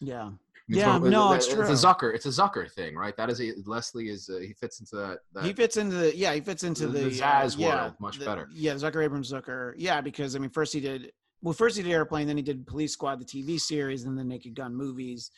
[0.00, 0.30] Yeah.
[0.70, 1.64] It's Yeah, more- no, uh, it's It's true.
[1.64, 2.14] a Zucker.
[2.14, 3.16] It's a Zucker thing, right?
[3.16, 5.18] That is a Leslie is uh, he fits into that.
[5.32, 7.94] that he fits into the yeah he fits into The- the, uh, Zaz yeah, world
[7.98, 8.48] much the- better.
[8.52, 11.10] yeah zucker abrams zucker yeah because i mean first he did
[11.42, 14.22] well first he did airplane then he did police squad the tv series and the
[14.24, 15.30] naked gun movies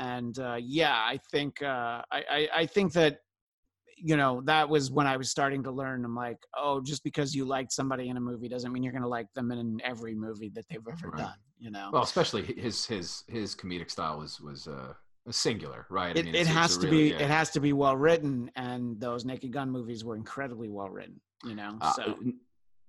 [0.00, 3.18] and uh yeah i think uh i i, I think that
[3.96, 7.32] you know that was when i was starting to learn i'm like oh just because
[7.34, 10.14] you liked somebody in a movie doesn't mean you're going to like them in every
[10.14, 11.18] movie that they've ever Right.
[11.18, 14.92] done you know well, especially his his his comedic style was was uh,
[15.30, 16.16] singular, right?
[16.16, 17.22] I it, mean, it has to really- be yeah.
[17.24, 21.20] it has to be well written and those naked gun movies were incredibly well written
[21.44, 22.18] you know Uh, so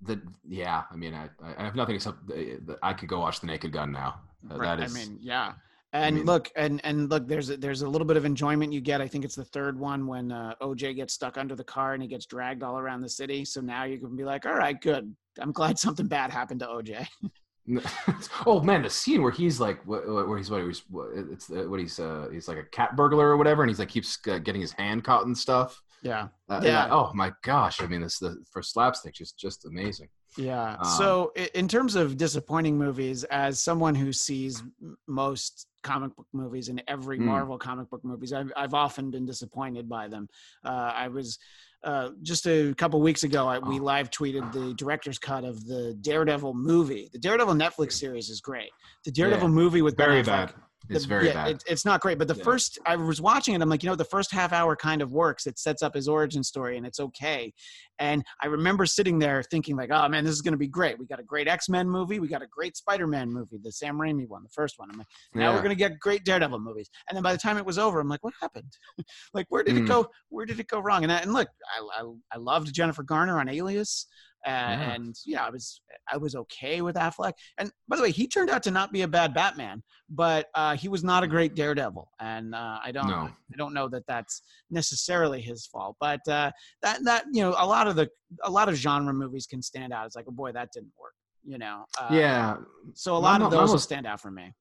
[0.01, 3.39] the yeah, I mean, I I have nothing except the, the, I could go watch
[3.39, 4.19] The Naked Gun now.
[4.51, 5.53] Uh, Right, that is, I mean, yeah.
[5.93, 8.81] And mean- look, and and look, there's a, there's a little bit of enjoyment you
[8.81, 8.99] get.
[9.01, 12.03] I think it's the third one when uh, OJ gets stuck under the car and
[12.03, 13.45] he gets dragged all around the city.
[13.45, 15.15] So now you can be like, all right, good.
[15.39, 17.07] I'm glad something bad happened to OJ.
[18.45, 20.83] oh man, the scene where he's like, wh- wh- where he's what he's
[21.31, 23.89] it's uh, what he's uh, he's like a cat burglar or whatever, and he's like
[23.89, 25.81] keeps uh, getting his hand caught and stuff.
[26.01, 26.69] Yeah, Uh, Yeah.
[26.87, 26.87] yeah.
[26.91, 30.09] Oh my gosh, I mean, this the for slapstick just just amazing.
[30.37, 30.75] yeah.
[30.79, 34.61] Um, so in terms of disappointing movies, as someone who sees
[35.07, 37.25] most comic book movies and every Mm.
[37.25, 40.27] Marvel comic book movies, I've I've often been disappointed by them.
[40.63, 41.39] Uh, I was.
[41.85, 43.83] Uh, just a couple weeks ago, I, we Oh.
[43.83, 47.09] live tweeted the director's cut of the Daredevil movie.
[47.13, 48.71] The Daredevil Netflix series is great.
[49.03, 49.53] The Daredevil Yeah.
[49.53, 50.53] movie with Ben Very Affleck, bad.
[50.89, 51.51] It's the- very yeah, bad.
[51.55, 52.43] It, it's not great, but the Yeah.
[52.43, 55.11] first I was watching it, I'm like, you know, the first half hour kind of
[55.11, 55.47] works.
[55.47, 57.53] It sets up his origin story, and it's okay.
[57.99, 60.99] And I remember sitting there thinking, like, oh man, this is going to be great.
[60.99, 62.19] We got a great X Men movie.
[62.19, 64.89] We got a great Spider Man movie, the Sam Raimi one, the first one.
[64.91, 66.89] I'm like, now we're going to get great Daredevil movies.
[67.09, 68.77] And then by the time it was over, I'm like, what happened?
[69.33, 69.87] like, where did it Mm.
[69.87, 70.07] go?
[70.29, 71.03] Where did it go wrong?
[71.03, 74.07] And I, and look, I, I I loved Jennifer Garner on Alias.
[74.45, 74.91] Uh, Yeah.
[74.93, 75.81] And yeah, I was
[76.11, 77.33] I was okay with Affleck.
[77.57, 80.75] And by the way, he turned out to not be a bad Batman, but uh,
[80.75, 82.07] he was not a great Daredevil.
[82.19, 83.29] And uh, I don't No.
[83.53, 85.95] I don't know that that's necessarily his fault.
[85.99, 88.09] But uh, that that you know a lot of the
[88.43, 90.05] a lot of genre movies can stand out.
[90.05, 91.13] It's like, oh boy, that didn't work.
[91.43, 91.85] You know.
[91.99, 92.57] Uh, yeah.
[92.93, 94.53] So a lot mo- of those will stand out for me.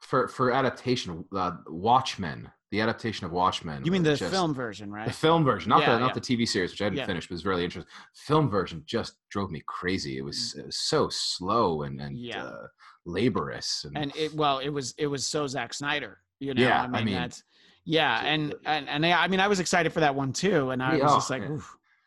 [0.00, 3.84] For for adaptation, uh, Watchmen, the adaptation of Watchmen.
[3.84, 5.06] You mean the just- film version, right?
[5.08, 6.12] The film version, not Yeah, the not yeah.
[6.14, 7.06] the TV series, which I didn't Yeah.
[7.06, 7.92] finish, but was really interesting.
[8.14, 10.18] Film version just drove me crazy.
[10.18, 12.36] It was, it was so slow and and Mm.
[12.36, 12.66] Uh,
[13.06, 13.84] laborious.
[13.84, 16.84] And, and it well it was it was so Zack Snyder you know Yeah, I
[16.84, 17.42] I mean, mean, that's
[17.84, 20.82] yeah and and and I, I mean I was excited for that one too and
[20.82, 21.42] I was oh, just like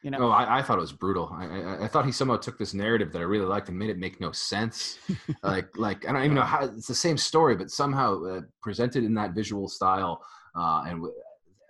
[0.03, 1.29] you know oh, I, I thought it was brutal.
[1.33, 3.89] I, I I thought he somehow took this narrative that I really liked and made
[3.89, 4.97] it make no sense.
[5.43, 9.03] like like I don't even know how it's the same story, but somehow uh, presented
[9.03, 10.23] in that visual style
[10.55, 11.13] uh, and w-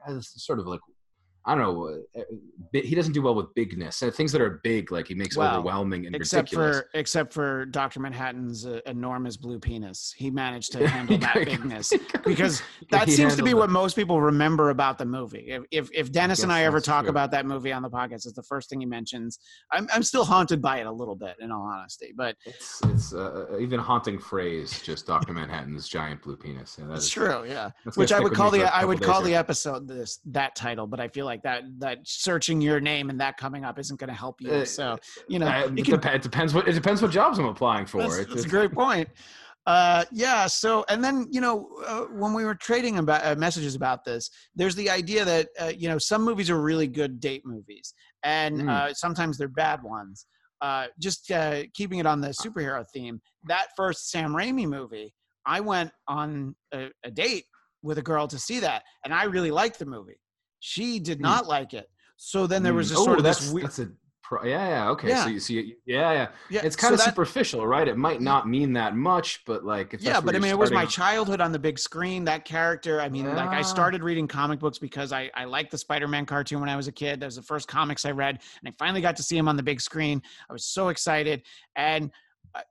[0.07, 0.81] as sort of like
[1.45, 2.01] I don't know.
[2.17, 2.21] uh,
[2.73, 4.91] He doesn't do well with bigness things that are big.
[4.91, 6.77] Like he makes Well, overwhelming and except ridiculous.
[6.79, 11.91] for except for Doctor Manhattan's uh, enormous blue penis, he managed to handle that bigness
[12.25, 15.45] because that seems to be handled what most people remember about the movie.
[15.51, 17.09] If if, if Dennis and I ever talk true.
[17.09, 19.39] about that movie on the podcast, it's the first thing he mentions.
[19.71, 23.13] I'm I'm still haunted by it a little bit, in all honesty, but It's it's
[23.13, 24.81] uh, even a haunting phrase.
[24.81, 26.77] Just Doctor Manhattan's giant blue penis.
[26.79, 27.43] Yeah, that it's is- true.
[27.47, 30.87] Yeah, that's which I would call the I would call the episode this that title,
[30.87, 34.09] but I feel like that that searching your name and that coming up isn't going
[34.09, 34.51] to help you.
[34.51, 37.39] Uh, so you know, Uh, it, can dep- it depends what it depends what jobs
[37.39, 38.01] I'm applying for.
[38.01, 39.09] That's, It's- that's a great point.
[39.65, 40.45] Uh, yeah.
[40.45, 44.29] So, and then you know, uh, when we were trading about uh, messages about this,
[44.55, 48.61] there's the idea that uh, you know some movies are really good date movies, and
[48.63, 48.69] Mm.
[48.69, 50.27] uh, sometimes they're bad ones.
[50.61, 53.21] Uh, just uh, keeping it on the superhero theme.
[53.47, 55.13] That first Sam Raimi movie,
[55.45, 57.45] I went on a, a date
[57.81, 60.19] with a girl to see that, and I really liked the movie.
[60.65, 61.23] She did Hmm.
[61.23, 61.89] not like it.
[62.15, 62.91] So then there was Mm.
[62.91, 63.65] just Oh, sort of that's, this weird.
[63.65, 63.89] That's a
[64.21, 65.09] pro- yeah, yeah, okay.
[65.09, 65.23] Yeah.
[65.25, 66.27] So you see, yeah, yeah.
[66.49, 67.85] Yeah, It's so kind of that- superficial, right?
[67.85, 70.57] It might not mean that much, but like, if yeah but i mean you're it
[70.57, 74.25] was my childhood on the big screen that character i mean like i started reading
[74.25, 77.25] comic books because i i liked the spider-man cartoon when i was a kid that
[77.25, 79.63] was the first comics i read and i finally got to see him on the
[79.63, 81.43] big screen i was so excited
[81.75, 82.09] and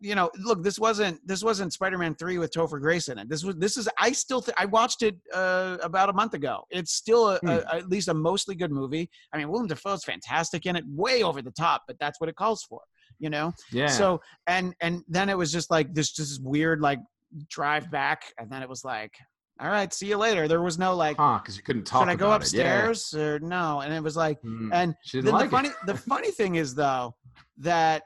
[0.01, 3.43] you know look this wasn't this wasn't spider-man 3 with topher grace in it this
[3.45, 6.93] was this is i still th- i watched it uh, about a month ago it's
[6.93, 7.49] still a, Hmm.
[7.49, 11.23] a, at least a mostly good movie i mean willem dafoe's fantastic in it way
[11.23, 12.81] over the top but that's what it calls for
[13.19, 13.89] you know Yeah.
[13.89, 17.01] so and and then it was just like this just weird like
[17.49, 19.15] drive back, and then it was like,
[19.59, 20.47] all right, see you later.
[20.49, 21.39] There was no like, huh?
[21.39, 22.03] Because you couldn't talk.
[22.03, 22.29] should I go it.
[22.31, 22.37] Yeah.
[22.37, 23.81] upstairs or no?
[23.81, 24.69] And it was like, Mm.
[24.71, 25.75] and then like the funny it.
[25.87, 27.15] the funny thing is though
[27.57, 28.03] that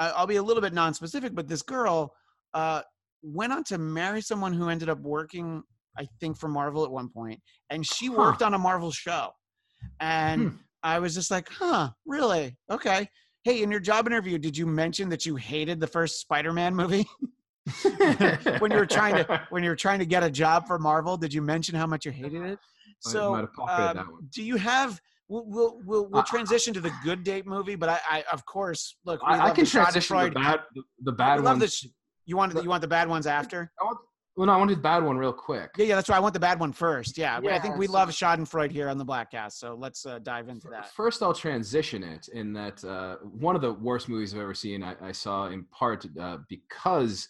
[0.00, 2.14] I'll be a little bit non-specific, but this girl
[2.54, 2.82] uh,
[3.22, 5.62] went on to marry someone who ended up working,
[5.98, 8.16] I think, for Marvel at one point, and she Huh.
[8.16, 9.30] worked on a Marvel show,
[10.00, 10.56] and Hmm.
[10.82, 12.56] I was just like, huh, really?
[12.70, 13.08] Okay.
[13.44, 17.06] Hey, in your job interview, did you mention that you hated the first Spider-Man movie?
[18.58, 21.16] when you were trying to when you were trying to get a job for Marvel,
[21.16, 22.58] did you mention how much you hated it?
[23.00, 25.00] So, um, do you have?
[25.30, 28.96] We'll we'll we'll, we'll transition to the good date movie, but I, I of course
[29.04, 29.22] look.
[29.22, 31.58] We I, I can transition to the bad, the, the bad love one.
[31.60, 31.88] the
[32.26, 33.70] You want the, you want the bad ones after?
[33.80, 33.98] I want,
[34.36, 35.70] well, no, I wanted the bad one real quick.
[35.76, 36.16] Yeah, yeah, that's right.
[36.16, 37.16] I want the bad one first.
[37.16, 40.48] Yeah, I think we so- love Schadenfreude here on the Bladtcast, so let's uh, dive
[40.48, 40.90] into that.
[40.92, 44.82] First, I'll transition it in that uh, one of the worst movies I've ever seen.
[44.82, 47.28] I, I saw in part uh, because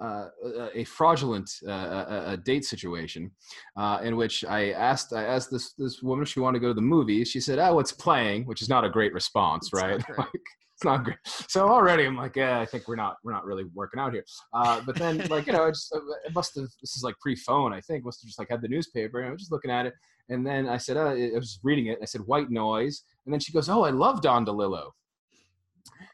[0.00, 0.28] uh,
[0.74, 3.30] a fraudulent uh, a, date situation
[3.76, 6.68] uh, in which I asked I asked this this woman if she wanted to go
[6.68, 7.28] to the movies.
[7.28, 10.02] She said, "Oh, it's playing," which is not a great response, It's right?
[10.06, 10.18] great.
[10.18, 10.28] Like,
[10.74, 11.18] it's not great.
[11.48, 14.24] So already I'm like, yeah, I think we're not we're not really working out here.
[14.52, 15.94] Uh, but then like you know, it, just,
[16.26, 17.72] it must have this is like pre-phone.
[17.72, 19.86] I think must have just like had the newspaper and I was just looking at
[19.86, 19.94] it.
[20.28, 21.98] And then I said, uh, I was reading it.
[22.00, 23.02] I said, white noise.
[23.26, 24.90] And then she goes, oh, I love Don DeLillo.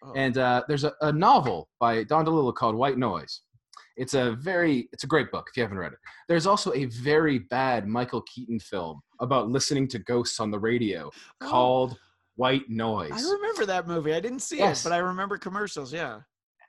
[0.02, 0.12] Oh.
[0.16, 3.42] And uh, there's a, a novel by Don DeLillo called White Noise.
[3.99, 5.99] It's a very, it's a great book if you haven't read it.
[6.28, 11.11] There's also a very bad Michael Keaton film about listening to ghosts on the radio
[11.42, 11.99] Oh, called
[12.36, 13.11] White Noise.
[13.12, 14.14] I remember that movie.
[14.14, 14.80] I didn't see Yes.
[14.80, 15.92] it, but I remember commercials.
[15.92, 16.20] Yeah.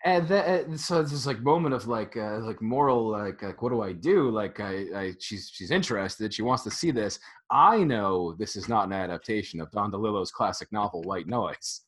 [0.05, 3.69] and then so it's this like moment of like uh, like moral like like what
[3.69, 7.19] do I do like I, I she's she's interested she wants to see this
[7.51, 11.81] I know this is not an adaptation of Don DeLillo's classic novel White Noise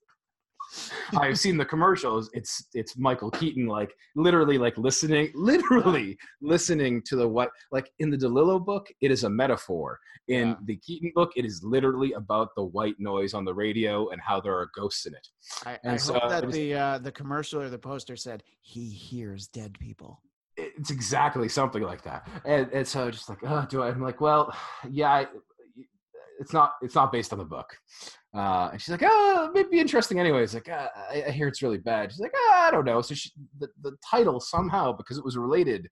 [1.17, 7.15] I've seen the commercials it's it's Michael Keaton like literally like listening literally listening to
[7.15, 10.55] the what like in the DeLillo book it is a metaphor in Yeah.
[10.65, 14.39] the Keaton book it is literally about the white noise on the radio and how
[14.39, 15.27] there are ghosts in it
[15.65, 18.89] I, I so hope that was- the uh, the commercial or the poster said he
[18.89, 20.21] hears dead people.
[20.57, 23.87] it's exactly something like that and, and so just like oh do I?
[23.89, 24.53] i'm like well
[24.89, 25.27] yeah I,
[26.41, 27.67] it's not it's not based on the book.
[28.35, 30.53] Uh and she's like oh it may be interesting anyways.
[30.53, 32.11] like uh, I, I hear it's really bad.
[32.11, 33.01] She's like ah, i don't know.
[33.01, 35.87] So she, the, the title somehow because it was related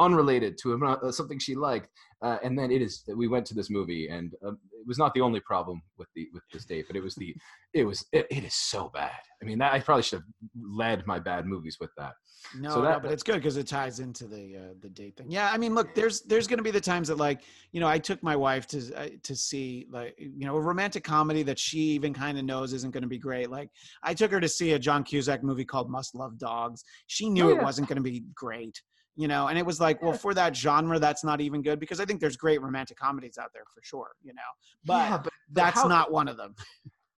[0.00, 1.88] unrelated to uh, something she liked
[2.22, 5.14] uh, and then it is we went to this movie and um, it was not
[5.14, 7.34] the only problem with the with this date but it was the
[7.74, 10.24] it was it, it is so bad i mean that, i probably should have
[10.60, 12.14] led my bad movies with that
[12.58, 15.30] No, So no, but it's good because it ties into the uh, the date thing.
[15.30, 17.42] Yeah, I mean, look, there's there's going to be the times that like
[17.72, 21.04] you know I took my wife to uh, to see like you know a romantic
[21.04, 23.50] comedy that she even kind of knows isn't going to be great.
[23.50, 23.68] Like
[24.02, 26.82] I took her to see a John Cusack movie called Must Love Dogs.
[27.08, 28.80] She knew Oh, it wasn't going to be great.
[29.20, 32.00] You know, and it was like, well, for that genre, that's not even good because
[32.00, 34.08] I think there's great romantic comedies out there for sure.
[34.22, 34.50] You know,
[34.84, 36.54] but yeah, but, but that's how- not one of them.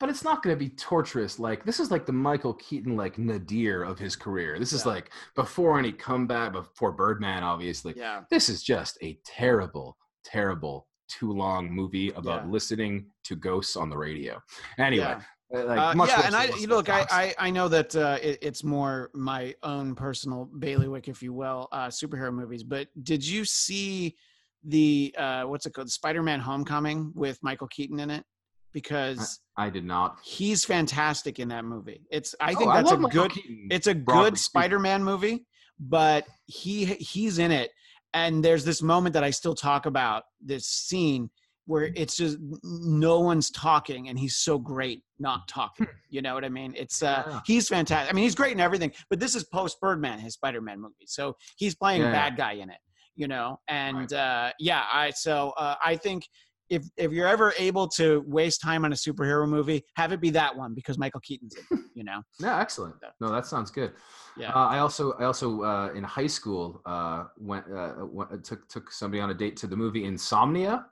[0.00, 1.38] but it's not going to be torturous.
[1.38, 4.58] Like this is like the Michael Keaton like nadir of his career.
[4.58, 4.92] This is Yeah.
[4.94, 7.94] like before any comeback, before Birdman, obviously.
[7.96, 12.50] Yeah, This is just a terrible, terrible, too long movie about Yeah.
[12.50, 14.42] listening to ghosts on the radio.
[14.76, 15.16] Anyway,
[15.52, 18.64] like, Uh, yeah, and I you look, I, I I know that uh, it, it's
[18.64, 22.62] more my own personal bailiwick, if you will, uh, superhero movies.
[22.64, 24.16] But did you see
[24.64, 28.24] the uh, what's it called, Spider-Man: Homecoming with Michael Keaton in it?
[28.72, 30.18] Because I did not.
[30.24, 32.06] he's fantastic in that movie.
[32.10, 33.68] It's I Oh, think that's a Michael good Keaton.
[33.70, 34.38] it's a good.
[34.38, 35.44] Spider-Man movie,
[35.78, 37.70] but he he's in it,
[38.14, 41.28] and there's this moment that I still talk about this scene
[41.66, 45.86] where it's just no one's talking, and he's so great not talking.
[46.10, 46.74] You know what I mean?
[46.76, 47.40] It's uh Yeah.
[47.46, 48.12] he's fantastic.
[48.12, 51.36] I mean, he's great in everything, but this is post Birdman, his Spider-Man movie, so
[51.56, 52.08] he's playing Yeah.
[52.08, 52.78] a bad guy in it.
[53.14, 56.24] You know, and uh, yeah, I so uh, I think
[56.70, 60.30] if if you're ever able to waste time on a superhero movie, have it be
[60.30, 61.78] that one because Michael Keaton's in it.
[61.94, 62.94] You know, Yeah, excellent.
[63.20, 63.92] No, that sounds good.
[64.38, 64.50] yeah.
[64.54, 68.90] Uh, I also, I also uh, in high school uh, went, uh, went took took
[68.90, 70.86] somebody on a date to the movie Insomnia,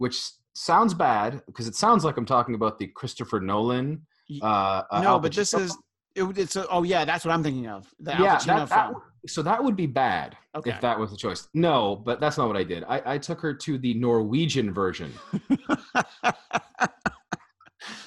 [0.00, 0.18] which
[0.54, 4.00] sounds bad because it sounds like I'm talking about the Christopher Nolan.
[4.40, 5.76] Uh, uh, no, but this is
[6.14, 7.86] it, it's a, oh yeah, that's what I'm thinking of.
[8.00, 8.92] The yeah, that, that
[9.28, 10.70] so that would be bad Okay.
[10.70, 11.48] if that was the choice.
[11.52, 12.82] No, but that's not what I did.
[12.88, 15.12] I, I took her to the Norwegian version,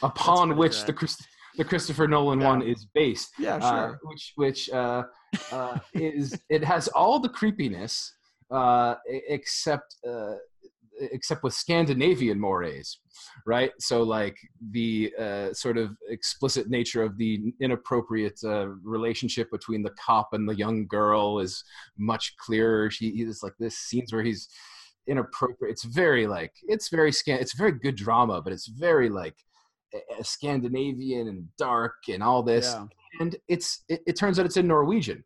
[0.01, 1.15] upon which the Chris,
[1.57, 2.47] the Christopher Nolan Yeah.
[2.47, 3.33] one is based.
[3.37, 3.99] yeah, uh, sure.
[4.03, 5.03] which which uh,
[5.51, 8.15] uh, is it has all the creepiness
[8.49, 10.35] uh, except uh,
[10.99, 12.99] except with Scandinavian mores,
[13.45, 13.71] right?
[13.79, 14.37] So like
[14.71, 20.47] the uh, sort of explicit nature of the inappropriate uh, relationship between the cop and
[20.47, 21.63] the young girl is
[21.97, 22.89] much clearer.
[22.89, 24.49] She is like this scenes where he's
[25.07, 25.71] inappropriate.
[25.71, 27.39] It's very like it's very scan.
[27.39, 29.35] It's very good drama, but it's very like
[30.21, 32.85] Scandinavian and dark and all this yeah.
[33.19, 35.23] and it's it, it turns out it's in Norwegian.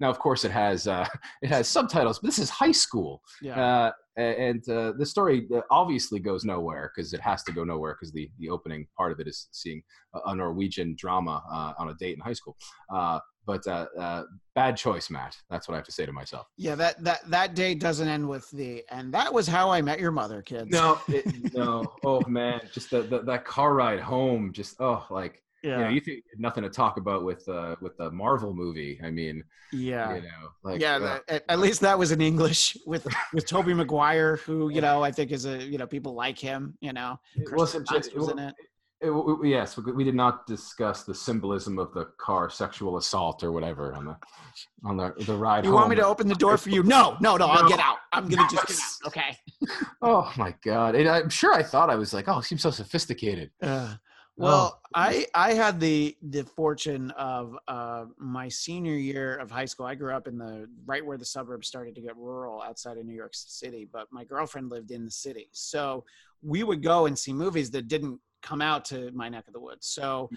[0.00, 1.06] Now, of course, it has uh,
[1.42, 3.60] it has subtitles, but this is high school, Yeah.
[3.60, 7.94] uh, and uh, the story uh, obviously goes nowhere because it has to go nowhere
[7.94, 9.82] because the the opening part of it is seeing
[10.26, 12.56] a, Norwegian drama uh, on a date in high school.
[12.94, 14.22] Uh, but uh, uh,
[14.54, 15.36] bad choice, Matt.
[15.50, 16.46] That's what I have to say to myself.
[16.56, 20.00] yeah, that that that date doesn't end with the and that was how I met
[20.00, 20.70] your mother, kids.
[20.70, 21.84] No, it, no.
[22.04, 24.52] Oh man, just the, the that car ride home.
[24.52, 25.78] Just oh, like Yeah.
[25.78, 29.00] you know, you think nothing to talk about with uh, with the Marvel movie.
[29.02, 29.42] I mean,
[29.72, 30.14] yeah.
[30.16, 33.46] you know, like yeah, uh, that, at, at least that was in English with with
[33.46, 36.76] Tobey Maguire, who you know I think is a you know people like him.
[36.80, 38.54] You know, It Christopher wasn't just, was in it.
[39.00, 43.42] it- it- yes, we we did not discuss the symbolism of the car sexual assault
[43.44, 44.16] or whatever on the
[44.84, 45.80] on the the ride You home.
[45.80, 46.82] want me to open the door for you?
[46.82, 47.46] No, no, no.
[47.46, 47.98] I'll get out.
[48.12, 49.08] I'm gonna just get out.
[49.08, 49.36] Okay.
[50.00, 50.94] Oh my god!
[50.94, 53.50] And I'm sure I thought I was like, oh, he seems so sophisticated.
[53.62, 53.94] Uh,
[54.36, 59.64] well, Oh, I I had the the fortune of uh, my senior year of high
[59.64, 59.86] school.
[59.86, 63.06] I grew up in the right where the suburbs started to get rural outside of
[63.06, 66.04] New York City, but my girlfriend lived in the city, so
[66.42, 69.60] we would go and see movies that didn't come out to my neck of the
[69.60, 69.86] woods.
[69.86, 70.28] So,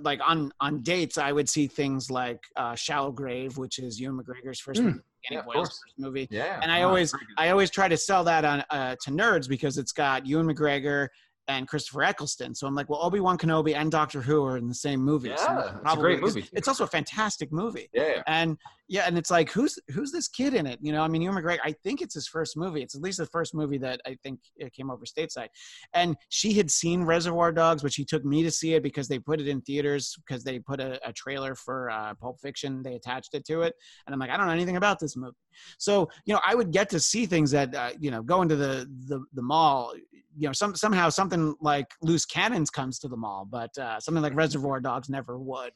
[0.00, 4.22] like on on dates, I would see things like uh, Shallow Grave, which is Ewan
[4.22, 5.00] McGregor's first Mm, movie,
[5.30, 6.28] yeah, Boyle's first movie.
[6.30, 9.78] Yeah, And I always- I always try to sell that on uh, to nerds because
[9.78, 11.08] it's got Ewan McGregor
[11.48, 12.54] and Christopher Eccleston.
[12.54, 15.32] So I'm like, well, Obi Wan Kenobi and Doctor Who are in the same movie.
[15.36, 16.48] So Yeah, it's a great movie.
[16.52, 17.88] It's also a fantastic movie.
[17.92, 20.78] yeah, And yeah, and it's like, who's who's this kid in it?
[20.80, 21.58] You know, I mean, Ewan McGregor.
[21.64, 22.82] I think it's his first movie.
[22.82, 25.48] It's at least the first movie that I think it came over stateside.
[25.92, 29.18] And she had seen Reservoir Dogs, but she took me to see it because they
[29.18, 32.82] put it in theaters because they put a, a trailer for uh, Pulp Fiction.
[32.82, 33.74] They attached it to it,
[34.06, 35.34] and I'm like, I don't know anything about this movie.
[35.78, 38.56] So you know, I would get to see things that uh, you know, going to
[38.56, 39.94] the the the mall.
[40.38, 44.22] You know, some somehow something like Loose Cannons comes to the mall, but uh, something
[44.22, 45.72] like Reservoir Dogs never would.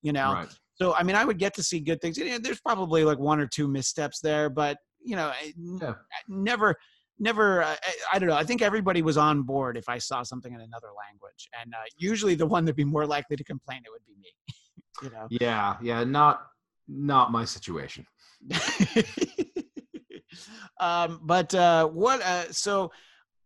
[0.00, 0.48] You know, right.
[0.76, 2.16] So I mean, I would get to see good things.
[2.16, 5.94] There's probably like one or two missteps there, but you know, Yeah.
[6.28, 6.74] never,
[7.18, 7.62] never.
[7.62, 8.36] Uh, I, I don't know.
[8.36, 11.78] I think everybody was on board if I saw something in another language, and uh,
[11.96, 14.32] usually the one that'd be more likely to complain it would be me.
[15.02, 15.26] you know.
[15.30, 16.46] Yeah, yeah, not
[16.88, 18.06] not my situation.
[20.80, 22.20] um, but uh, what?
[22.22, 22.92] Uh, so,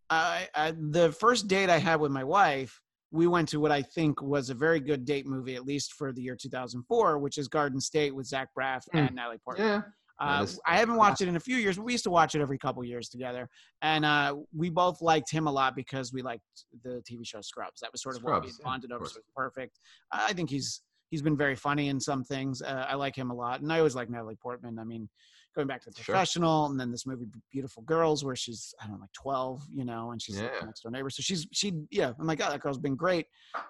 [0.08, 3.82] I, I the first date I had with my wife, we went to what I
[3.82, 7.48] think was a very good date movie, at least for the year 2004, which is
[7.48, 9.06] Garden State with Zach Braff Mm.
[9.06, 9.66] and Natalie Portman.
[9.66, 9.82] Yeah,
[10.20, 12.10] Uh, That is- I haven't watched it in a few years, but we used to
[12.10, 13.48] watch it every couple years together.
[13.80, 16.44] And uh, we both liked him a lot because we liked
[16.84, 17.80] the TV show Scrubs.
[17.80, 18.98] That was sort of what we Scrubs, had yeah, bonded over.
[19.00, 19.14] course.
[19.14, 19.80] So it's perfect.
[20.12, 22.60] I I think he's he's been very funny in some things.
[22.62, 24.78] Uh, I like him a lot, and I always like Natalie Portman.
[24.78, 25.08] I mean,
[25.54, 26.14] going back to the Sure.
[26.14, 29.84] professional, and then this movie Beautiful Girls, where she's I don't know like twelve, you
[29.84, 30.48] know, and she's Yeah.
[30.60, 31.10] the next door neighbor.
[31.10, 33.26] So she's she yeah, I'm like, God, that girl's been great,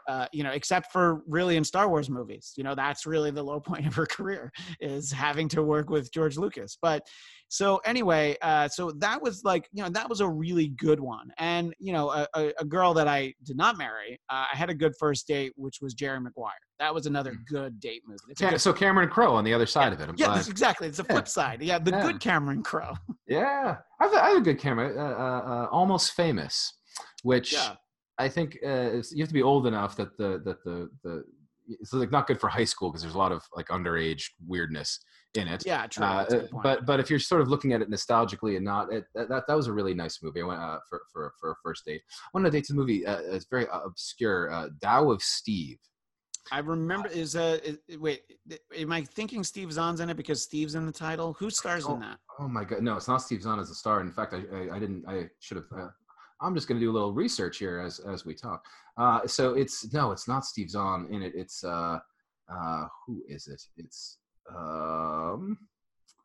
[0.09, 2.53] uh, you know, except for really in Star Wars movies.
[2.57, 6.13] You know, that's really the low point of her career is having to work with
[6.13, 6.77] George Lucas.
[6.81, 7.07] But
[7.53, 11.33] so anyway, uh, so that was like you know that was a really good one,
[11.39, 14.71] and you know a, a, a girl that I did not marry, uh, I had
[14.71, 16.53] a good first date, which was Jerry Maguire.
[16.79, 18.21] That was another good date movie.
[18.39, 20.09] Yeah, good- so Cameron Crowe on the other side of it.
[20.09, 20.49] I'm yeah, glad.
[20.49, 20.87] exactly.
[20.87, 21.15] It's the Yeah.
[21.15, 21.61] flip side.
[21.61, 22.03] Yeah, the Yeah.
[22.07, 22.95] good Cameron Crowe.
[23.27, 24.89] Yeah, I have, a- I have a good camera.
[24.97, 26.73] Uh, uh, uh, Almost famous,
[27.23, 27.75] which Yeah.
[28.19, 31.25] I think uh, you have to be old enough that the that the the
[31.69, 35.01] it's like not good for high school because there's a lot of like underage weirdness
[35.35, 35.65] in it.
[35.65, 36.05] Yeah, true.
[36.05, 36.63] Uh, a point.
[36.63, 39.57] but but if you're sort of looking at it nostalgically and not it, that, that
[39.57, 40.41] was a really nice movie.
[40.41, 42.03] I went uh, for for for a first date.
[42.33, 43.07] One of the dates the movie.
[43.07, 44.51] Uh, it's very uh, obscure.
[44.51, 45.79] Uh, Tao of Steve.
[46.51, 47.59] I remember is uh
[47.99, 48.23] wait,
[48.77, 51.35] am I thinking Steve Zahn's in it because Steve's in the title?
[51.35, 52.19] Who stars in that?
[52.39, 54.01] Oh my god, no, it's not Steve Zahn as a star.
[54.01, 55.05] In fact, I I, I didn't.
[55.07, 55.67] I should have.
[55.77, 55.89] Uh,
[56.43, 58.65] I'm just going to do a little research here as as we talk.
[58.97, 61.33] Uh, so it's no, it's not Steve Zahn in it.
[61.37, 61.99] It's uh,
[62.53, 63.63] uh, who is it?
[63.77, 64.19] It's
[64.49, 65.59] um,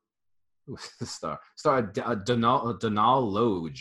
[0.67, 1.39] who's the star?
[1.55, 3.77] Star uh, Donal Donal Logue.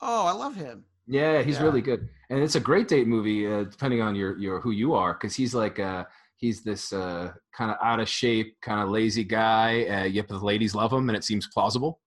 [0.00, 0.84] Oh, I love him.
[1.06, 1.62] Yeah, he's Yeah.
[1.64, 3.46] really good, and it's a great date movie.
[3.46, 6.04] Uh, depending on your your who you are, because he's like uh
[6.36, 9.84] he's this uh kind of out of shape, kind of lazy guy.
[9.86, 12.00] Uh, yet the ladies love him, and it seems plausible.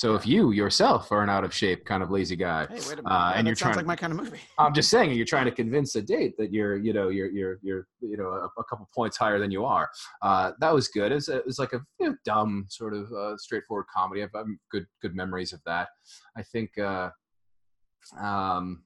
[0.00, 2.84] So if you yourself are an out of shape, kind of lazy guy, Hey, wait
[2.84, 3.04] a minute.
[3.04, 4.40] Uh, and you're trying like my kind of movie.
[4.58, 7.58] I'm just saying you're trying to convince a date that you're you know you're you're
[7.60, 9.90] you're you know a, a couple points higher than you are.
[10.22, 11.12] Uh, that was good.
[11.12, 14.22] It was, it was like a you know, dumb sort of uh, straightforward comedy.
[14.22, 15.88] I've, I've good good memories of that.
[16.34, 16.78] I think.
[16.78, 17.10] Uh,
[18.18, 18.84] um,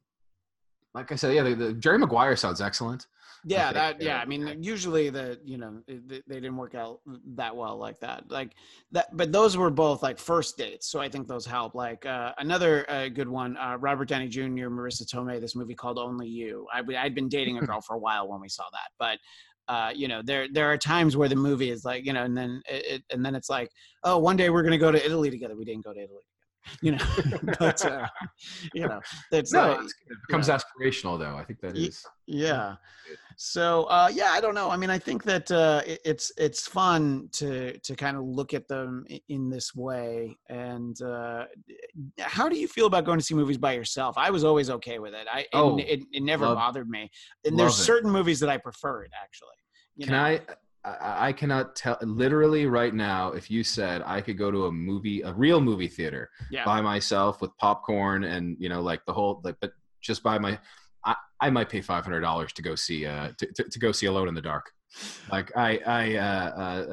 [0.95, 3.07] like I said, yeah, the, the Jerry Maguire sounds excellent.
[3.47, 4.01] Yeah, that.
[4.01, 7.01] Yeah, I mean, usually the you know they, they didn't work out
[7.35, 8.31] that well like that.
[8.31, 8.53] Like
[8.93, 11.75] that, but those were both like first dates, so I think those help.
[11.75, 15.99] Like uh, another uh, good one, uh, Robert Downey Jr., Marisa Tomei, this movie called
[15.99, 16.67] Only You.
[16.73, 19.19] I, I'd been dating a girl for a while when we saw that, but.
[19.67, 22.37] Uh, you know, there there are times where the movie is like, you know, and
[22.37, 23.71] then it, it and then it's like,
[24.03, 25.57] oh, one day we're gonna go to Italy together.
[25.57, 26.21] We didn't go to Italy,
[26.81, 27.05] you know.
[27.59, 28.07] but uh,
[28.73, 29.01] you know,
[29.33, 31.37] it's No, like, it becomes aspirational though.
[31.37, 32.77] I think that is yeah.
[33.37, 34.71] So uh, yeah, I don't know.
[34.71, 38.55] I mean, I think that uh, it, it's it's fun to to kind of look
[38.55, 40.37] at them in this way.
[40.49, 41.45] And uh,
[42.21, 44.17] how do you feel about going to see movies by yourself?
[44.17, 45.27] I was always okay with it.
[45.31, 47.11] I it, Oh, it, it never bothered me.
[47.45, 49.49] And there's certain movies that I preferred actually.
[49.97, 50.25] You Can know?
[50.25, 50.41] I,
[50.85, 51.29] I?
[51.29, 51.97] I cannot tell.
[52.03, 55.89] Literally, right now, if you said I could go to a movie, a real movie
[55.89, 56.65] theater, Yeah.
[56.65, 60.59] by myself with popcorn and you know, like the whole, like, but just by my,
[61.05, 63.93] I, I might pay five hundred dollars to go see, uh, to, to, to go
[63.93, 64.71] see Alone in the Dark,
[65.31, 66.23] like I, I, uh,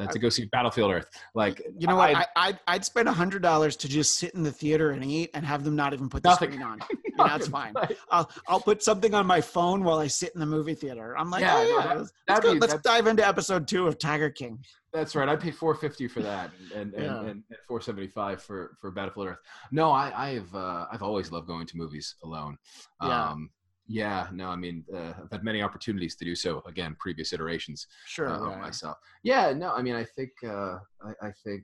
[0.02, 2.16] uh, to go see Battlefield Earth, like You know what?
[2.16, 5.30] I- I'd, I'd spend a hundred dollars to just sit in the theater and eat
[5.34, 6.52] and have them not even put the Nothing.
[6.52, 6.80] screen on.
[7.18, 7.74] Know, that's fine.
[8.10, 11.14] I'll I'll put something on my phone while I sit in the movie theater.
[11.18, 14.30] I'm like, Yeah, oh no, that- let's, be- let's dive into episode two of Tiger
[14.30, 14.64] King.
[14.93, 15.28] That's right.
[15.28, 17.20] I pay four fifty for that, and and, Yeah.
[17.20, 19.39] and, and four seventy five for for Battlefield Earth.
[19.74, 22.58] No, I I've uh, I've always loved going to movies alone.
[23.04, 23.32] Yeah.
[23.32, 23.49] Um,
[23.92, 24.28] yeah.
[24.32, 26.62] No, I mean uh, I've had many opportunities to do so.
[26.68, 28.28] Again, previous iterations Sure.
[28.30, 28.98] uh, of myself.
[29.24, 29.54] Yeah.
[29.54, 31.64] No, I mean I think uh, I, I think.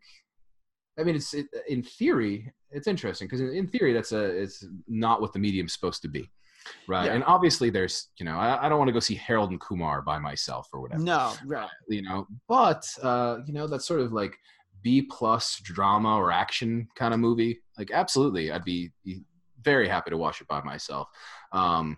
[0.99, 4.65] I mean, it's it, in theory, it's interesting because in, in theory, that's a it's
[4.87, 6.27] not what the medium's supposed to be,
[6.87, 7.05] right?
[7.05, 7.13] Yeah.
[7.13, 10.01] And obviously, there's you know, I, I don't want to go see Harold and Kumar
[10.01, 11.69] by myself or whatever No, right.
[11.87, 14.35] you know but uh you know that's sort of like
[14.81, 19.21] b plus drama or action kind of movie like absolutely i'd be, be
[19.61, 21.07] very happy to watch it by myself
[21.51, 21.97] um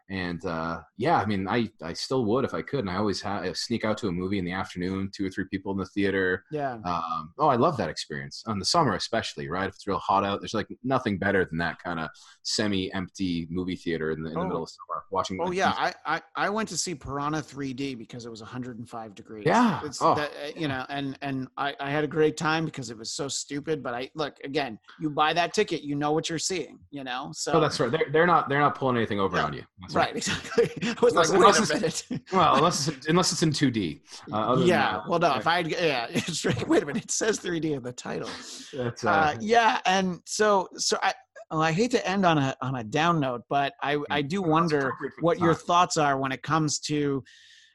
[0.11, 3.21] and uh yeah i mean i i still would if i could and i always
[3.21, 5.85] ha- sneak out to a movie in the afternoon two or three people in the
[5.85, 6.73] theater Yeah.
[6.83, 10.25] um oh i love that experience on the summer especially right if it's real hot
[10.25, 12.09] out there's like nothing better than that kind of
[12.43, 14.45] semi-empty movie theater in the, in the Oh.
[14.47, 17.97] middle of summer watching Oh like, yeah, I, I I went to see Piranha 3D
[17.97, 19.43] because it was 105 degrees.
[19.45, 19.79] Yeah.
[19.83, 20.15] it's Oh.
[20.15, 23.11] that, uh, you know, and and I, I had a great time because it was
[23.11, 23.83] so stupid.
[23.83, 27.31] But I look again, you buy that ticket, you know what you're seeing, you know.
[27.33, 27.91] So Oh, that's right.
[27.91, 29.45] They're, they're not they're not pulling anything over Yeah.
[29.45, 29.63] on you.
[29.81, 30.69] That's right, exactly.
[30.89, 32.21] I was Unless- like, unless wait a it's- minute.
[32.33, 34.01] Well, unless it's unless it's in 2D.
[34.31, 34.91] Uh, other than yeah.
[34.93, 35.27] that, well, no.
[35.29, 35.37] yeah.
[35.39, 36.67] If I yeah, it's right.
[36.67, 37.03] Wait a minute.
[37.05, 38.29] It says 3D in the title.
[38.73, 41.13] That's, Uh, uh, yeah, and so so I.
[41.49, 44.41] Well, I hate to end on a on a down note, but I I do
[44.41, 47.21] wonder appropriate for the what your thoughts are when it comes to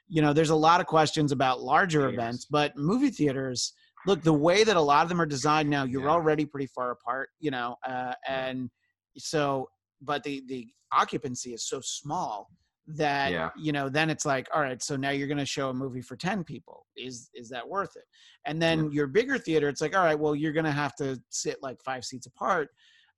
[0.09, 2.13] you know there's a lot of questions about larger Theaters.
[2.13, 3.73] events but movie theaters
[4.07, 6.11] look the way that a lot of them are designed now you're Yeah.
[6.11, 8.69] already pretty far apart you know uh, and
[9.17, 9.67] so
[10.01, 12.49] but the the occupancy is so small
[12.87, 13.49] that Yeah.
[13.57, 16.01] you know then it's like all right so now you're going to show a movie
[16.01, 16.85] for 10 people.
[16.95, 18.05] Is is that worth it?
[18.45, 21.21] And then your bigger theater it's like all right well you're going to have to
[21.29, 22.69] sit like five seats apart.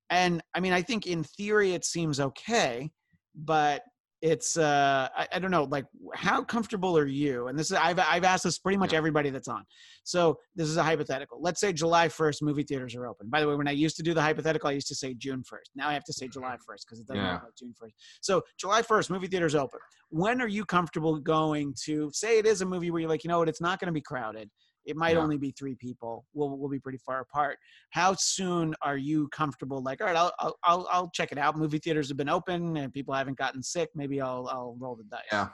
[0.10, 2.90] And i mean i think in theory it seems okay
[3.36, 3.84] but
[4.22, 7.48] it's uh I, I don't know like how comfortable are you?
[7.48, 8.98] And this is i've i've asked this pretty much Yeah.
[8.98, 9.64] everybody that's on.
[10.04, 11.40] So this is a hypothetical.
[11.42, 13.30] Let's say july 1st movie theaters are open.
[13.30, 15.42] By the way when i used to do the hypothetical i used to say june
[15.42, 17.34] 1st now i have to say july 1st because it doesn't Yeah.
[17.34, 17.92] like june 1st
[18.22, 19.80] so july 1st movie theaters open.
[20.10, 23.30] When are you comfortable going to say it is a movie where you're like you
[23.30, 23.50] know what?
[23.50, 24.50] It's not going to be crowded
[24.86, 25.20] it might Yeah.
[25.24, 27.58] only be three people we'll, we'll be pretty far apart
[27.92, 31.58] how soon are you comfortable like all right I'll, I'll i'll i'll check it out
[31.58, 35.04] movie theaters have been open and people haven't gotten sick maybe i'll i'll roll the
[35.04, 35.50] dice Yeah.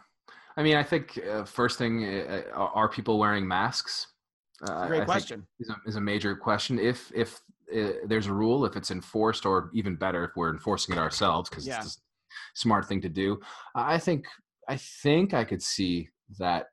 [0.58, 4.08] I mean, I think uh, first thing, uh, uh, are people wearing masks?
[4.66, 6.80] Uh, great I question Is a, is a major question.
[6.80, 7.42] If if
[7.76, 11.50] uh, there's a rule, if it's enforced, or even better, if we're enforcing it ourselves,
[11.50, 11.82] because Yeah.
[11.82, 12.00] it's a
[12.54, 13.38] smart thing to do.
[13.76, 14.28] I think
[14.70, 16.08] I think I could see
[16.40, 16.68] that.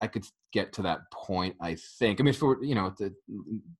[0.00, 1.56] I could get to that point.
[1.60, 2.20] I think.
[2.20, 3.14] I mean, for you know, the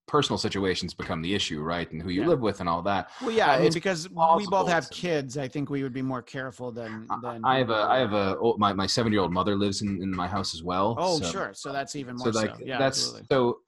[0.07, 1.91] personal situations become the issue, right?
[1.93, 2.29] And who you Yeah.
[2.29, 3.11] live with and all that.
[3.21, 6.23] well yeah it's because we both have to- kids i think we would be more
[6.23, 9.21] careful than I- than I have a I have a old, my my seven year
[9.23, 10.97] old mother lives in, in my house as well.
[10.99, 13.27] oh so- sure so that's even more so, like yeah that's absolutely.
[13.31, 13.59] so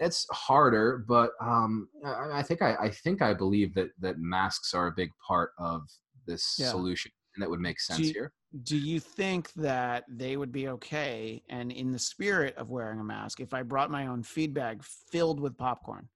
[0.00, 4.74] it's harder but um I, I think I, I think i believe that that masks
[4.74, 5.82] are a big part of
[6.26, 6.70] this Yeah.
[6.70, 8.32] solution and that would make sense you- here
[8.62, 13.04] do you think that they would be okay and in the spirit of wearing a
[13.04, 16.08] mask if i brought my own feed bag filled with popcorn?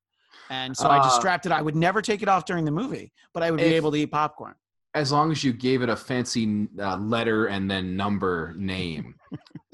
[0.51, 2.71] And so i just Uh, strapped it i would never take it off during the
[2.71, 4.55] movie but i would be able to eat popcorn.
[4.95, 9.15] as long as you gave it a fancy uh, letter and then number name.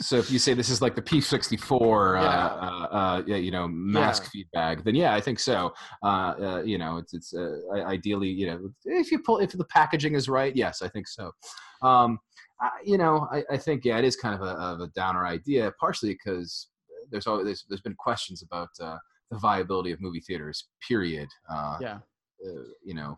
[0.01, 2.47] So if you say this is like the p64 uh, Yeah.
[2.47, 4.29] uh, uh, you know mask Yeah.
[4.31, 5.73] feedback then yeah i think so.
[6.05, 9.65] Uh, uh, you know it's it's uh, ideally you know if you pull if the
[9.65, 11.33] packaging is right yes i think so.
[11.83, 12.19] Um,
[12.61, 15.27] I, you know I, I think yeah it is kind of a, of a downer
[15.27, 16.69] idea partially because
[17.11, 18.99] there's always there's, there's been questions about uh,
[19.31, 21.99] the viability of movie theaters period uh, yeah
[22.47, 23.17] uh, you know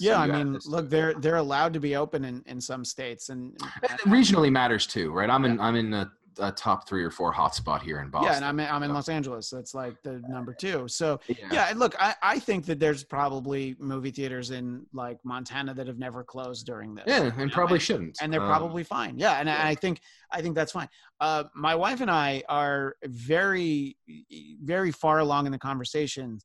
[0.00, 3.56] yeah i mean look they're they're allowed to be open in in some states and
[3.88, 5.30] and regionally matters too, right?
[5.30, 5.92] I'm in I'm in
[6.38, 8.30] a, top three or four hotspot here in Boston.
[8.30, 11.34] yeah and i'm in, i'm in los angeles that's like the number two so yeah.
[11.52, 15.98] yeah look I, I think that there's probably movie theaters in like montana that have
[15.98, 18.18] never closed during this Yeah, you and know, probably and- shouldn't.
[18.22, 19.18] and they're Um, probably fine.
[19.18, 19.66] Yeah, and yeah.
[19.66, 20.88] I think I think that's fine.
[21.20, 23.96] Uh, my wife and I are very
[24.62, 26.38] very far along in the conversation.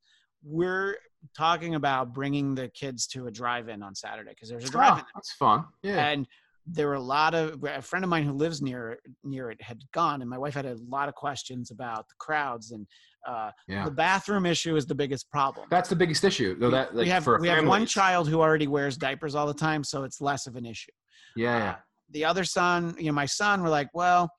[0.43, 0.97] We're
[1.35, 5.03] talking about bringing the kids to a drive-in on Saturday because there's a oh, drive-in,
[5.15, 5.65] that's fun.
[5.83, 6.07] Yeah.
[6.09, 6.27] and
[6.69, 9.79] there were a lot of a friend of mine who lives near near it had
[9.93, 12.85] gone, and my wife had a lot of questions about the crowds and
[13.27, 13.85] uh, yeah.
[13.85, 15.67] the bathroom issue is the biggest problem.
[15.69, 16.57] That's the biggest issue.
[16.57, 19.53] Though that like, we have we have one child who already wears diapers all the
[19.53, 20.91] time, so it's less of an issue
[21.35, 21.75] Yeah, yeah.
[22.11, 24.29] the other son, you know, my son, were like, well,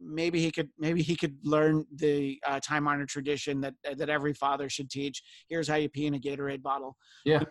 [0.00, 4.32] maybe he could, maybe he could learn the uh, time honored tradition that that every
[4.32, 5.22] father should teach.
[5.48, 6.96] Here's how you pee in a Gatorade bottle.
[7.24, 7.42] Yeah.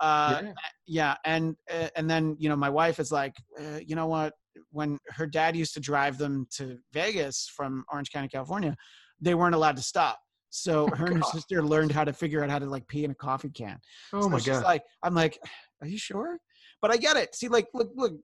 [0.00, 0.52] Uh, yeah.
[0.86, 4.34] yeah, and uh, and then you know, my wife is like, uh, you know what?
[4.70, 8.76] When her dad used to drive them to Vegas from Orange County, California,
[9.20, 10.18] they weren't allowed to stop.
[10.50, 11.32] So her and her God.
[11.32, 13.78] sister learned how to figure out how to like pee in a coffee can.
[14.12, 14.64] Oh So my god.
[14.64, 15.38] Like, I'm like,
[15.80, 16.38] are you sure?
[16.80, 17.34] But I get it.
[17.34, 18.14] See, like, look, look.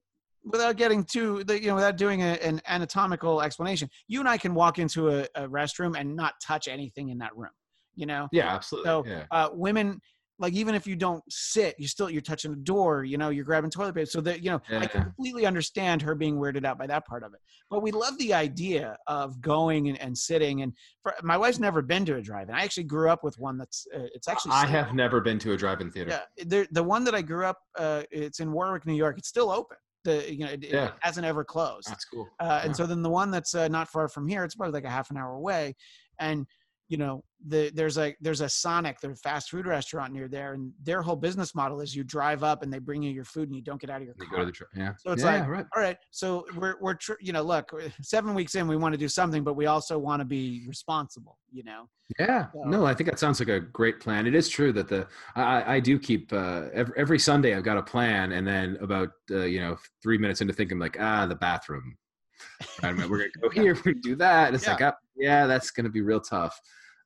[0.45, 4.39] Without getting too, the- you know, without doing a, an anatomical explanation, you and I
[4.39, 7.51] can walk into a, a restroom and not touch anything in that room.
[7.97, 8.89] You know, yeah, absolutely.
[8.89, 9.25] so, yeah.
[9.33, 10.01] uh, women
[10.41, 13.05] like even if you don't sit, you still you're touching the door.
[13.05, 14.07] You know, you're grabbing toilet paper.
[14.07, 14.87] So that you know, I Yeah.
[14.87, 17.41] completely understand her being weirded out by that part of it.
[17.71, 20.63] But we love the idea of going and, and sitting.
[20.63, 20.73] And
[21.03, 22.55] for, my wife's never been to a drive-in.
[22.55, 25.53] I actually grew up with one that's uh, it's actually I have never been to
[25.53, 26.11] a drive-in theater.
[26.11, 29.19] yeah, the the one that I grew up, uh, it's in Warwick, New York.
[29.19, 29.77] It's still open.
[30.05, 31.91] The you know it, it hasn't ever closed.
[31.91, 32.29] That's cool.
[32.39, 34.85] Uh, and so then the one that's uh, not far from here, it's probably like
[34.85, 35.75] a half an hour away,
[36.21, 36.47] and
[36.89, 40.73] you know the there's a there's a Sonic, their fast food restaurant near there, and
[40.83, 43.55] their whole business model is you drive up and they bring you your food and
[43.55, 44.45] you don't get out of your You car.
[44.45, 44.95] the tri- yeah.
[44.99, 45.67] So it's yeah, like, right.
[45.77, 47.71] all right, so we're we're tr- you know look,
[48.03, 51.39] seven weeks in, we want to do something, but we also want to be responsible.
[51.53, 51.89] You know,
[52.19, 54.27] Yeah, So- no, I think that sounds like a great plan.
[54.27, 55.07] It is true that the
[55.37, 59.11] I, I do keep uh, every, every Sunday I've got a plan, and then about
[59.31, 61.97] uh, you know three minutes into thinking like ah the bathroom,
[62.83, 64.49] right, we're gonna go here, we do that.
[64.49, 64.73] And it's Yeah.
[64.73, 66.59] like ah, yeah, that's gonna be real tough.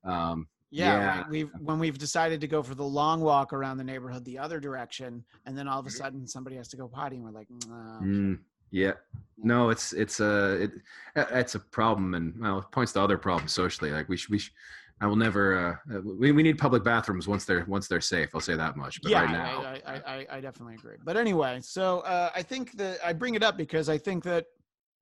[0.04, 1.24] Um, Yeah, Yeah.
[1.28, 4.38] we- we've when we've decided to go for the long walk around the neighborhood the
[4.38, 5.98] other direction, and then all of a Mhm.
[5.98, 8.38] sudden somebody has to go potty, and we're like, "Mm, mm,
[8.70, 8.94] Yeah.
[9.36, 10.72] No, it's it's a it,
[11.14, 13.90] uh, it's a problem, and well, it points to other problems socially.
[13.90, 14.54] Like we should, we should,
[15.02, 15.78] I will never.
[15.90, 18.30] Uh, we, we need public bathrooms once they're once they're safe.
[18.34, 19.02] I'll say that much.
[19.02, 20.96] But yeah, right now, I, I, I, I definitely agree.
[21.04, 24.46] But anyway, so uh, I think that I bring it up because I think that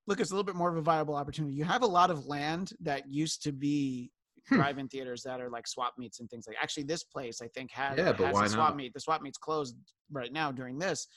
[0.05, 1.53] look, it's a little bit more of a viable opportunity.
[1.55, 4.11] You have a lot of land that used to be
[4.49, 4.55] Hmm.
[4.55, 6.57] drive-in theaters that are like swap meets and things like.
[6.61, 8.77] Actually, this place I think has Yeah, but has why a swap not?
[8.77, 8.93] meet.
[8.93, 9.75] The swap meet's closed
[10.11, 11.07] right now during this.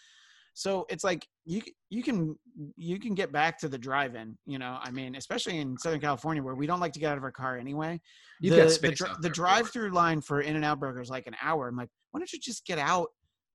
[0.57, 2.37] So it's like you you can
[2.77, 4.79] you can get back to the drive-in, you know.
[4.81, 7.33] I mean, especially in Southern California where we don't like to get out of our
[7.33, 8.01] car anyway
[8.41, 8.99] you've the, got the, space.
[8.99, 9.33] the there for it.
[9.35, 11.67] drive-through line for In and Out Burger is like an hour.
[11.69, 13.09] I'm like, why don't you just get out,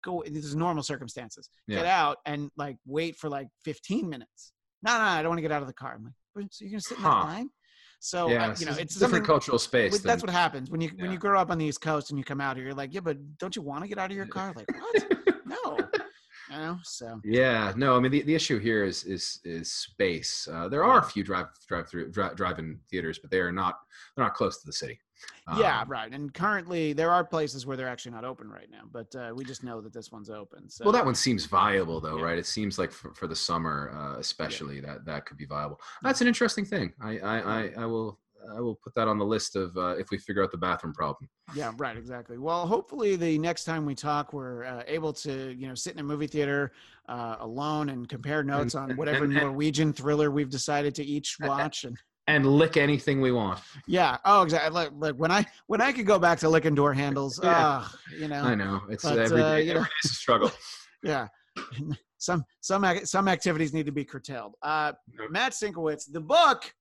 [0.03, 0.23] go?
[0.27, 1.49] This is normal circumstances.
[1.69, 4.51] Get out and like wait for like 15 minutes.
[4.83, 5.93] No, no, I don't want to get out of the car.
[5.95, 6.03] I'm
[6.35, 7.49] like, so you're gonna sit in that line?
[7.99, 9.91] So Yeah, uh, you know, it's, it's a different cultural space.
[9.91, 12.17] with- that's what happens when you when you grow up on the East Coast and
[12.17, 12.65] you come out here.
[12.65, 14.53] You're like, yeah, but don't you want to get out of your car?
[14.55, 15.35] Like, what?
[15.45, 15.77] no,
[16.49, 16.77] you know.
[16.83, 20.47] So Yeah, no, I mean the, the issue here is is is space.
[20.51, 23.79] Uh, there are a few drive drive through drive drive-in theaters, but they are not
[24.15, 24.99] they're not close to the city.
[25.57, 26.11] yeah, Um, right.
[26.13, 29.43] And currently, there are places where they're actually not open right now, but uh, we
[29.43, 30.69] just know that this one's open.
[30.69, 32.23] So Well, that one seems viable though, Yeah.
[32.23, 32.37] right?
[32.37, 35.79] It seems like for, for the summer, uh, especially that that could be viable.
[36.01, 36.93] That's an interesting thing.
[37.01, 38.19] I I, I, I will
[38.55, 40.93] I will put that on the list of uh, if we figure out the bathroom
[40.93, 41.29] problem.
[41.55, 42.37] Yeah, right, exactly.
[42.37, 45.99] Well, hopefully the next time we talk, we're uh, able to, you know, sit in
[45.99, 46.71] a movie theater
[47.07, 51.37] uh, alone and compare notes on whatever and- and- Norwegian thriller we've decided to each
[51.41, 51.83] watch.
[51.85, 51.97] And
[52.27, 53.59] And lick anything we want.
[53.87, 54.71] yeah, oh, exactly.
[54.71, 57.53] Like, like when I when I could go back to licking door handles, Yeah.
[57.55, 60.51] ah, you know, I know it's But, every uh, you know- every day's a struggle.
[61.03, 61.27] yeah.
[62.17, 64.55] Some some some activities need to be curtailed.
[64.61, 64.91] Uh.
[65.29, 66.73] Matt Sienkiewicz, the book,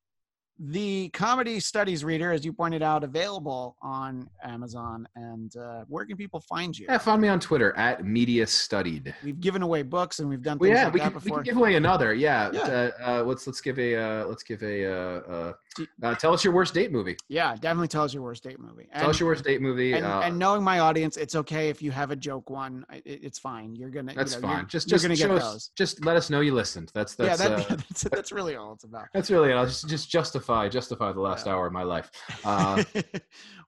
[0.58, 5.06] the comedy studies reader, as you pointed out, available on Amazon.
[5.14, 6.86] And uh, where can people find you?
[6.88, 9.14] Yeah, find me on Twitter at Media Studied.
[9.22, 11.20] We've given away books and we've done Well, things yeah, like we that can, we
[11.20, 11.38] before.
[11.38, 12.12] can give away another.
[12.14, 12.60] Yeah, Yeah.
[12.60, 12.90] Uh,
[13.20, 15.54] uh, let's let's give a uh, let's give a
[16.02, 17.16] uh, tell us your worst date movie.
[17.28, 18.88] yeah, definitely tell us your worst date movie.
[18.92, 19.92] And, tell us your worst date movie.
[19.92, 22.84] and, uh, and knowing my audience, it's okay if you have a joke one.
[22.92, 23.76] It, it's fine.
[23.76, 24.14] You're gonna.
[24.14, 24.66] that's you know, fine.
[24.68, 25.70] Just just gonna get us, those.
[25.76, 26.90] just let us know you listened.
[26.94, 29.06] That's that's yeah, that, uh, that's that's really all it's about.
[29.12, 29.54] that's really it.
[29.54, 31.52] I'll just just justify justify the last Yeah.
[31.54, 32.10] hour of my life.
[32.44, 32.82] Uh,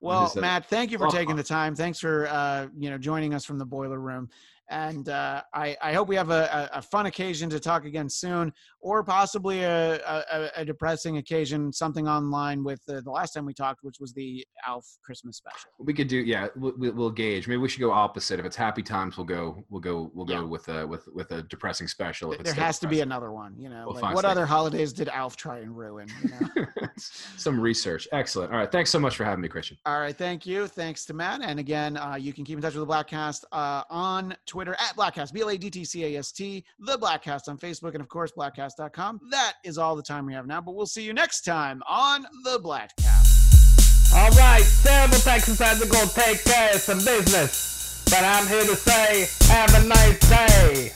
[0.01, 1.75] well, Matt, thank you for well, taking the time.
[1.75, 4.31] Thanks for uh, you know joining us from the boiler room,
[4.71, 8.53] and uh, I I hope we have a, a, fun occasion to talk again soon,
[8.81, 13.53] or possibly a a, a- depressing occasion, something online with the, the last time we
[13.53, 15.71] talked, which was the Alf Christmas special.
[15.79, 16.49] we could do yeah.
[16.57, 17.49] We'll, we'll gauge.
[17.49, 18.39] Maybe we should go opposite.
[18.39, 20.41] If it's happy times, we'll go we'll go we'll Yeah.
[20.41, 22.33] go with a with with a depressing special.
[22.33, 23.85] If There has to be another one, you know.
[23.87, 26.09] We'll like what other holidays did Alf try and ruin?
[26.23, 26.67] You know?
[26.97, 28.07] some research.
[28.13, 28.53] Excellent.
[28.53, 28.71] All right.
[28.71, 29.77] Thanks so much for having me, Christian.
[29.87, 30.67] All right, thank you.
[30.67, 31.41] Thanks to Matt.
[31.43, 34.97] And again, uh, you can keep in touch with the Bladtcast uh, on Twitter at
[34.97, 38.01] Bladtcast, B L A D T C A S T, the Bladtcast on Facebook, and
[38.01, 39.21] of course, bladtcast.com.
[39.31, 42.27] That is all the time we have now, but we'll see you next time on
[42.45, 44.15] the Bladtcast.
[44.15, 48.05] All right, several Texas had to go take care of some business.
[48.11, 50.93] But I'm here to say, have a nice day.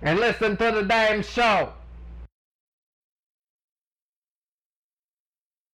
[0.00, 1.72] And listen to the damn show.